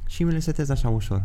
[0.07, 1.23] Și mi le setez așa ușor.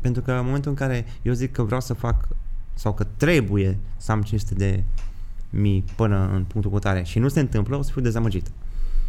[0.00, 2.28] Pentru că în momentul în care eu zic că vreau să fac
[2.74, 4.82] sau că trebuie să am 500 de
[5.50, 8.46] mii până în punctul cotare și nu se întâmplă, o să fiu dezamăgit.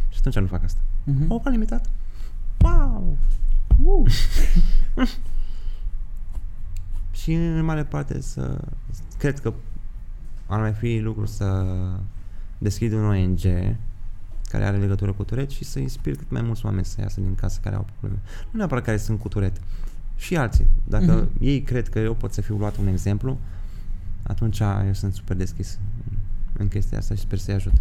[0.08, 0.80] Și atunci nu fac asta.
[1.04, 1.30] Mhm.
[1.30, 1.90] O, limitat.
[2.60, 3.16] Wow!
[3.82, 4.12] Uh.
[7.12, 8.60] Și în mare parte să
[9.18, 9.52] cred că
[10.46, 11.66] ar mai fi lucru să
[12.58, 13.40] deschid un ONG
[14.48, 17.34] care are legătură cu Turet și să inspir cât mai mulți oameni să iasă din
[17.34, 18.22] casă care au probleme.
[18.50, 19.60] Nu neapărat care sunt cu Turet,
[20.16, 20.66] și alții.
[20.84, 21.44] Dacă Mhm.
[21.44, 23.38] ei cred că eu pot să fiu luat un exemplu,
[24.22, 25.78] atunci eu sunt super deschis
[26.58, 27.72] în chestia asta și sper să-i ajut.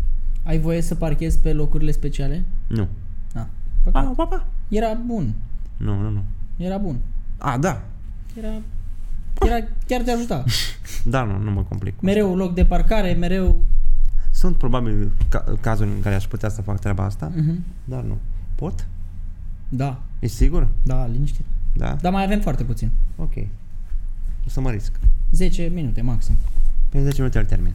[0.44, 2.44] Ai voie să parchezi pe locurile speciale?
[2.68, 2.88] Nu.
[3.34, 3.48] Da.
[3.92, 4.48] Pa, pa, pa.
[4.68, 5.34] Era bun.
[5.78, 6.24] Nu, nu, nu.
[6.58, 6.98] Era bun.
[7.38, 7.82] A, da.
[8.38, 8.48] Era,
[9.42, 10.44] era chiar te ajuta.
[11.08, 11.96] Da, nu, nu mă complic.
[11.96, 13.64] cu Mereu loc de parcare, mereu...
[14.46, 17.64] Sunt probabil ca- cazuri în care aș putea să fac treaba asta, Mhm.
[17.84, 18.18] dar nu.
[18.56, 18.88] Pot?
[19.70, 20.68] Da, E sigur?
[20.84, 21.46] da, liniștit.
[21.74, 21.98] Da?
[22.02, 22.90] Dar mai avem foarte puțin.
[23.16, 23.34] Ok.
[24.46, 24.92] O să mă risc.
[25.32, 26.36] 10 minute maxim.
[26.90, 27.74] Pe 10 minute îl termin.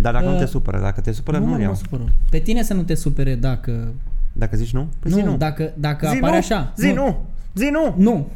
[0.00, 1.70] Dar dacă Uh, nu te supără, dacă te supără, nu, mă, nu nu iau.
[1.70, 2.12] mă supăr.
[2.30, 3.92] Pe tine să nu te supere dacă...
[4.32, 5.36] Dacă zici nu, păi zi nu, nu.
[5.36, 6.38] dacă, dacă zi apare nu.
[6.38, 6.72] așa.
[6.76, 7.24] Zi nu.
[7.54, 7.94] Zi nu.
[7.98, 8.28] Nu.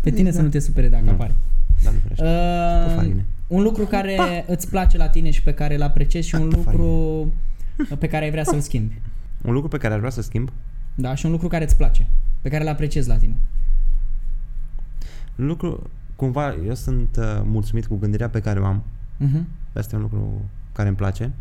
[0.00, 1.10] Pe tine să nu te supere dacă Nu.
[1.10, 1.34] apare.
[1.84, 2.22] Da, nu vrește.
[2.24, 3.24] Cu Uh, farine.
[3.50, 6.56] Un lucru care îți place la tine și pe care îl apreciezi și un Cu
[6.56, 7.34] lucru
[7.98, 9.00] pe care ai vrea să-l schimbi.
[9.42, 10.50] Un lucru pe care aș vrea să schimb,
[10.94, 12.06] Da, și un lucru care îți place,
[12.40, 13.36] pe care îl apreciezi la tine.
[15.34, 18.82] lucru, cumva, eu sunt uh, mulțumit cu gândirea pe care o am.
[19.16, 19.46] Mhm.
[19.72, 21.32] Asta e un lucru care îmi place.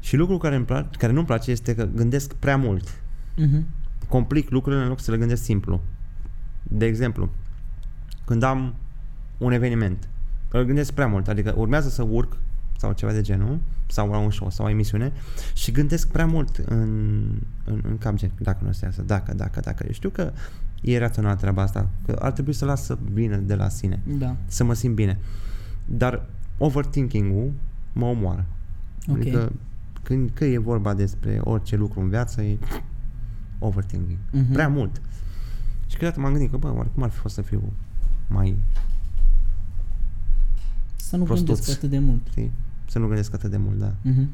[0.00, 3.00] Și lucrul care, îmi place, care nu-mi place este că gândesc prea mult.
[3.36, 3.64] Mhm.
[4.08, 5.80] complic lucrurile în loc să le gândesc simplu.
[6.62, 7.28] De exemplu,
[8.24, 8.74] când am
[9.38, 10.08] un eveniment,
[10.48, 12.36] îl gândesc prea mult, adică urmează să urc
[12.78, 15.12] sau ceva de genul, sau la un show sau o emisiune
[15.54, 16.88] și gândesc prea mult în,
[17.64, 19.82] în, în cap, gen, dacă nu se iasă, dacă, dacă, dacă.
[19.86, 20.32] Eu știu că
[20.82, 24.36] e rațional treaba asta, că ar trebui să las să vină de la sine, Da.
[24.46, 25.18] să mă simt bine.
[25.84, 26.26] Dar
[26.58, 27.52] overthinking-ul
[27.92, 28.44] mă omoară.
[29.08, 29.16] Ok.
[29.16, 29.52] Adică
[30.02, 32.58] când că e vorba despre orice lucru în viață, e
[33.58, 34.18] overthinking.
[34.30, 34.52] Mhm.
[34.52, 35.00] Prea mult.
[35.86, 37.72] Și câteodată m-am gândit că, bă, oare cum ar fi fost să fiu
[38.26, 38.56] mai,
[41.08, 41.46] Să nu Prostuț.
[41.46, 42.20] gândesc atât de mult.
[42.30, 42.50] știi,
[42.88, 43.92] să nu gândesc atât de mult, da.
[44.02, 44.28] Mhm.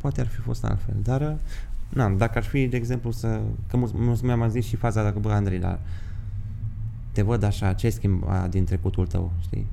[0.00, 1.34] Poate ar fi fost altfel, dar, uh,
[1.88, 5.18] na, dacă ar fi, de exemplu, să, că mulți, mulți mi-am zis și faza, dacă,
[5.18, 5.78] bă, Andrei, dar
[7.12, 9.66] te văd așa, ce ai schimbat din trecutul tău, știi?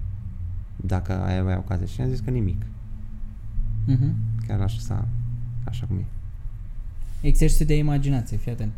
[0.75, 1.85] Dacă ai avea ocazie.
[1.85, 2.61] Și am zis că nimic.
[3.85, 4.13] Mhm.
[4.47, 5.07] Chiar aș lăsa
[5.63, 6.05] așa cum e.
[7.27, 8.71] Exercițiu de imaginație, fii atent.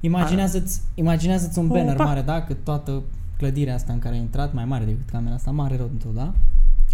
[0.00, 2.04] Imaginează-ți, imaginează-ți un banner Opa!
[2.04, 2.42] mare, da?
[2.42, 3.02] Cât toată
[3.36, 6.34] clădirea asta în care ai intrat, mai mare decât camera asta, mare rău tot, da?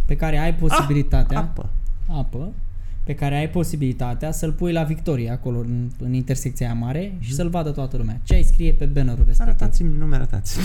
[0.05, 1.69] Pe care ai posibilitatea, Apă.
[2.07, 2.53] apă,
[3.05, 7.35] pe care ai posibilitatea să-l pui la Victoria, acolo în, în intersecția aia mare și
[7.35, 8.21] să-l vadă toată lumea.
[8.23, 9.47] Ce ai scrie pe bannerul respectiv?
[9.55, 10.59] Arătați-mi, nu mi-arătați.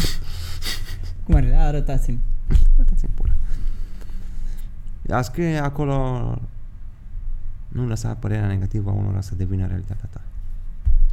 [1.24, 1.52] Cum ar fi?
[1.54, 2.20] Arătați-mi.
[2.78, 3.34] Arătați-mi pula.
[5.18, 5.96] A scrie acolo
[7.68, 10.22] nu lăsa părerea negativă a unora să devină realitatea ta.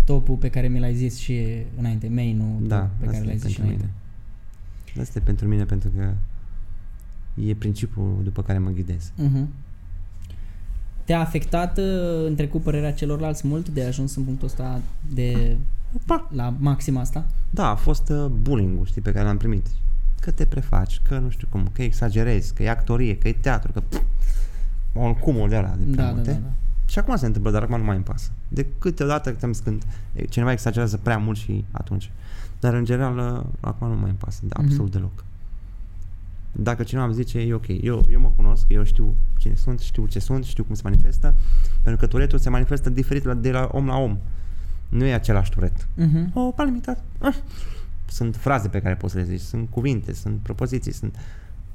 [0.04, 1.42] Topul pe care mi l-ai zis și
[1.78, 3.84] înainte, main-ul Da, top pe care asta l-ai e zis și pentru înainte.
[3.84, 4.00] mine.
[5.00, 6.12] Asta e pentru mine pentru că
[7.34, 9.12] e principiul după care mă ghidez.
[9.16, 9.48] Mhm.
[11.04, 11.84] Te-a afectat uh,
[12.26, 14.80] în trecut părerea celorlalți mult de ajuns în punctul ăsta
[15.14, 15.56] de
[15.96, 16.28] Opa!
[16.34, 17.26] la maxima asta?
[17.50, 19.66] Da, a fost uh, bullying-ul, știi, pe care l-am primit.
[20.20, 23.72] Că te prefaci, că nu știu cum, că exagerezi, că e actorie, că e teatru,
[23.72, 24.02] că pff,
[24.92, 26.30] un cumul de ăla de prea Da, da, multe.
[26.32, 26.50] da, da.
[26.86, 28.30] Și acum se întâmplă, dar acum nu mai îmi pasă.
[28.48, 29.82] De câteodată când, când
[30.28, 32.10] cineva exagerează prea mult și atunci.
[32.62, 34.64] Dar în general, uh, acum nu mai îmi pasă, de Mhm.
[34.64, 35.24] absolut deloc.
[36.52, 40.06] Dacă cineva îmi zice, e ok, eu, eu mă cunosc, eu știu cine sunt, știu
[40.06, 41.34] ce sunt, știu cum se manifestă,
[41.82, 44.18] pentru că turetul se manifestă diferit la- de la om la om.
[44.88, 45.88] Nu e același turet.
[45.94, 46.30] Mhm.
[46.34, 47.04] O, oh, limitat.
[47.18, 47.34] Ah.
[48.06, 51.16] Sunt fraze pe care poți să le zici, sunt cuvinte, sunt propoziții, sunt...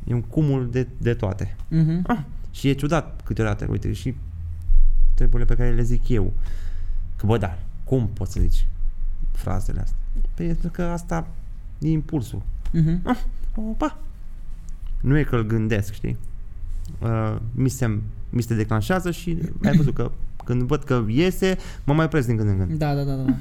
[0.03, 1.55] E un cumul de, de toate.
[1.67, 2.01] Mhm.
[2.07, 2.19] Ah.
[2.51, 4.15] Și e ciudat câteodată, uite, și
[5.13, 6.33] treburile pe care le zic eu.
[7.15, 8.67] Că bă, da, cum poți să zici
[9.31, 9.97] frazele astea?
[10.37, 11.27] Pentru că asta
[11.79, 12.41] e impulsul.
[12.71, 12.99] Mhm.
[13.03, 13.17] Ah,
[13.55, 13.97] opa!
[15.01, 16.17] Nu e că îl gândesc, știi?
[17.01, 20.11] Uh, mi, se, mi se declanșează și ai văzut că
[20.45, 22.77] când văd că iese, mă mai opresc din când în când.
[22.79, 23.33] Da, da, da, da.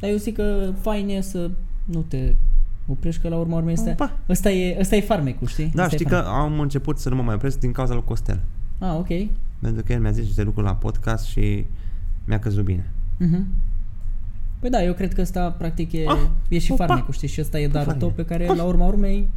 [0.00, 1.50] Dar eu zic că fain e să
[1.84, 2.34] nu te
[2.86, 3.90] oprești, că la urma urmei este...
[3.90, 4.18] Opa!
[4.28, 5.70] Ăsta e, ăsta e farmecul, știi?
[5.74, 6.40] Da, Ăsta e știi că farmecul.
[6.40, 8.40] am început să nu mă mai opresc din cauza lui Costel.
[8.78, 9.28] Ah, ok.
[9.60, 11.66] Pentru că el mi-a zis niște lucruri la podcast și
[12.24, 12.90] mi-a căzut bine.
[13.16, 13.46] Mhm.
[14.58, 16.86] Păi da, eu cred că ăsta practic e, Ah, e și opa!
[16.86, 17.28] farmecul, știi?
[17.28, 18.12] Și ăsta e darul fain tău e.
[18.12, 19.28] pe care la urma urmei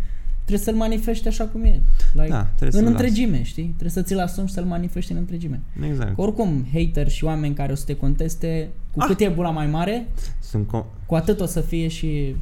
[0.45, 1.81] trebuie să-l manifesti așa cum e.
[2.13, 3.63] Like, Da, trebuie în să-l întregime, știi?
[3.63, 5.61] Trebuie să ți-l asumi și să-l manifesti în întregime.
[5.89, 6.15] Exact.
[6.15, 9.07] Că oricum, hater și oameni care o să te conteste, cu Ah!
[9.07, 10.07] cât e bula mai mare,
[10.39, 12.35] Sunt co- cu atât o să fie și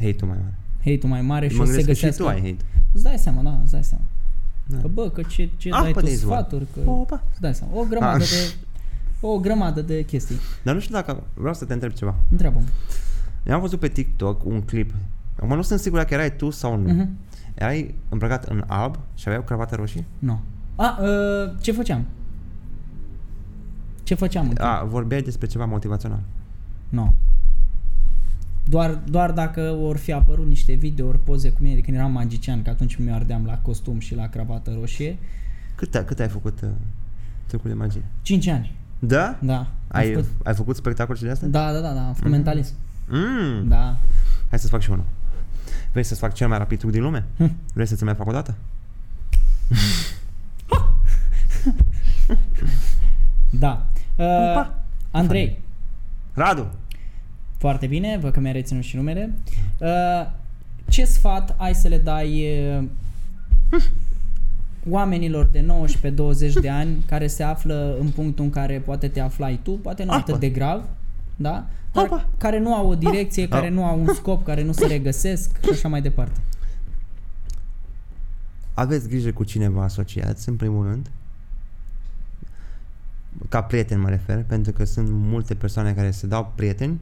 [0.00, 0.54] hate-ul mai mare.
[0.84, 2.22] hate-ul mai mare și mă o să se gândesc că și găsească.
[2.40, 2.64] tu ai hate.
[2.92, 4.04] Îți dai seama, da, îți dai seama.
[4.66, 4.78] Da.
[4.78, 6.38] Că bă, că ce, ce Ah, dai pe tu de izvoar.
[6.38, 6.90] sfaturi, că...
[6.90, 7.22] Opa!
[7.30, 7.72] Îți dai seama.
[7.80, 8.28] O grămadă Ah.
[8.30, 8.54] de...
[9.20, 10.36] O grămadă de chestii.
[10.62, 12.14] Dar nu știu dacă vreau să te întreb ceva.
[12.30, 12.64] Întreabă-mă.
[13.46, 14.94] Eu am văzut pe TikTok un clip.
[15.36, 16.92] Acum nu sunt sigur dacă erai tu sau nu.
[16.92, 17.08] Mhm.
[17.54, 20.04] Erai îmbrăcat în alb și aveai o cravată roșie?
[20.18, 20.40] Nu.
[20.76, 22.06] A, uh, ce făceam?
[24.02, 24.48] Ce făceam?
[24.48, 24.62] încă?
[24.62, 26.20] A, vorbeai despre ceva motivațional.
[26.88, 27.14] Nu.
[28.64, 32.62] Doar, doar dacă or fi apărut niște videouri, poze cu mine de când eram magician,
[32.62, 35.18] că atunci mi ardeam la costum și la cravată roșie.
[35.74, 36.68] Cât, ai- cât ai făcut uh,
[37.46, 38.04] trucuri de magie?
[38.22, 38.76] 5 ani.
[38.98, 39.36] Da?
[39.40, 39.56] Da.
[39.56, 41.46] Am Ai, făcut, ai făcut spectacol și de asta?
[41.46, 42.30] da, da, da, da, am făcut Mhm.
[42.30, 42.74] mentalism.
[43.08, 43.68] Mm.
[43.68, 43.96] Da.
[44.48, 45.04] Hai să-ți fac și unul.
[45.92, 47.24] Vrei să-ți fac cel mai rapid truc din lume?
[47.36, 47.56] Hm.
[47.74, 48.54] Vrei să-ți mai fac o dată?
[53.50, 53.86] Da.
[54.16, 54.74] Uh, Opa!
[55.10, 55.58] Andrei,
[56.34, 56.66] Radu!
[57.58, 59.34] foarte bine, văd că mi-ai reținut și numele.
[59.78, 60.30] Uh,
[60.88, 62.44] ce sfat ai să le dai
[62.78, 62.84] uh,
[64.90, 65.66] oamenilor de
[66.50, 70.04] 19-20 de ani care se află în punctul în care poate te aflai tu, poate
[70.04, 70.20] nu Apa.
[70.20, 70.82] atât de grav,
[71.36, 71.66] da?
[71.92, 72.28] Dar Apa.
[72.38, 73.48] care nu au o direcție, Ah.
[73.48, 73.72] care Ah.
[73.72, 76.40] nu au un scop, care nu se regăsesc și așa mai departe.
[78.74, 81.10] Aveți grijă cu cine vă asociați, în primul rând.
[83.48, 87.00] Ca prieten mă refer, pentru că sunt multe persoane care se dau prieteni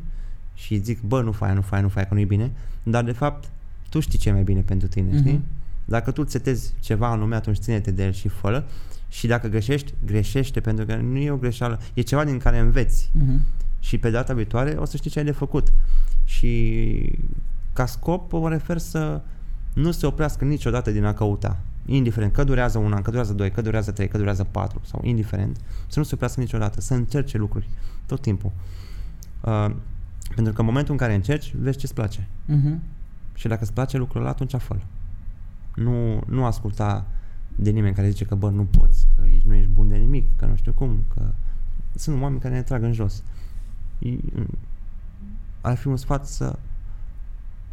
[0.55, 2.51] și zic, bă, nu fai, nu fai, nu fai, că nu-i bine,
[2.83, 3.49] dar de fapt
[3.89, 5.19] tu știi ce e mai bine pentru tine, Mhm.
[5.19, 5.41] știi?
[5.89, 8.65] Dacă tu îți setezi ceva anume, atunci ține-te de el și fă
[9.09, 13.11] și dacă greșești, greșește, pentru că nu e o greșeală, e ceva din care înveți
[13.13, 13.41] Mhm.
[13.81, 15.73] și pe data viitoare o să știi ce ai de făcut.
[16.25, 17.13] Și
[17.73, 19.21] ca scop mă refer să
[19.73, 21.59] nu se oprească niciodată din a căuta.
[21.87, 25.01] Indiferent că durează un an, că durează doi, că durează trei, că durează patru sau
[25.05, 25.57] indiferent,
[25.87, 27.69] să nu se oprească niciodată, să încerce lucruri
[28.07, 28.51] tot timpul.
[29.41, 29.71] Uh,
[30.35, 32.27] pentru că în momentul în care încerci, vezi ce-ți place.
[32.45, 32.83] Mhm.
[33.35, 34.77] Și dacă îți place lucrul ăla, atunci fă
[35.77, 37.05] Nu, nu asculta
[37.57, 40.37] de nimeni care zice că bă, nu poți, că ești, nu ești bun de nimic,
[40.37, 41.23] că nu știu cum, că
[41.95, 43.23] sunt oameni care ne trag în jos.
[43.99, 44.21] I-
[45.61, 46.59] Ar fi un sfat să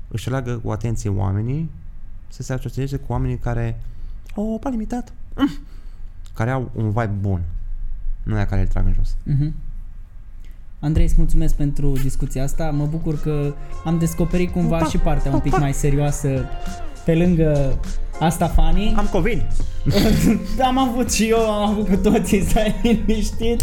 [0.08, 1.70] își aleagă cu atenție oamenii,
[2.28, 3.82] să se asocieze cu oamenii care
[4.36, 5.50] au o limitat, mm,
[6.38, 7.42] care au un vibe bun,
[8.24, 9.16] nu aia care îl trag în jos.
[9.24, 9.54] Mhm.
[10.80, 12.72] Andrei, îți mulțumesc pentru discuția asta.
[12.72, 13.54] Mă bucur că
[13.86, 15.62] am descoperit cumva Opa, și partea un pic opa.
[15.62, 16.46] mai serioasă
[17.06, 17.80] pe lângă
[18.20, 18.94] asta funny.
[18.98, 19.42] Am COVID!
[20.70, 23.62] am avut și eu, am avut cu toții, stai liniștit.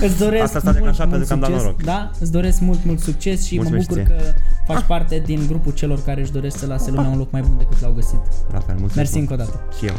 [0.00, 1.62] Îți doresc Asta s-a mult, declanșat mult pentru că am dat succes.
[1.64, 1.82] noroc.
[1.82, 4.16] Da, îți doresc mult, mult succes și Mulțumesc mă bucur ție.
[4.16, 4.34] că
[4.72, 7.54] faci parte din grupul celor care își doresc să lase lumea un loc mai bun
[7.58, 8.20] decât l-au găsit.
[8.52, 9.30] La fel, mulțumesc Mersi mult.
[9.30, 9.60] încă o dată.
[9.78, 9.94] Și eu.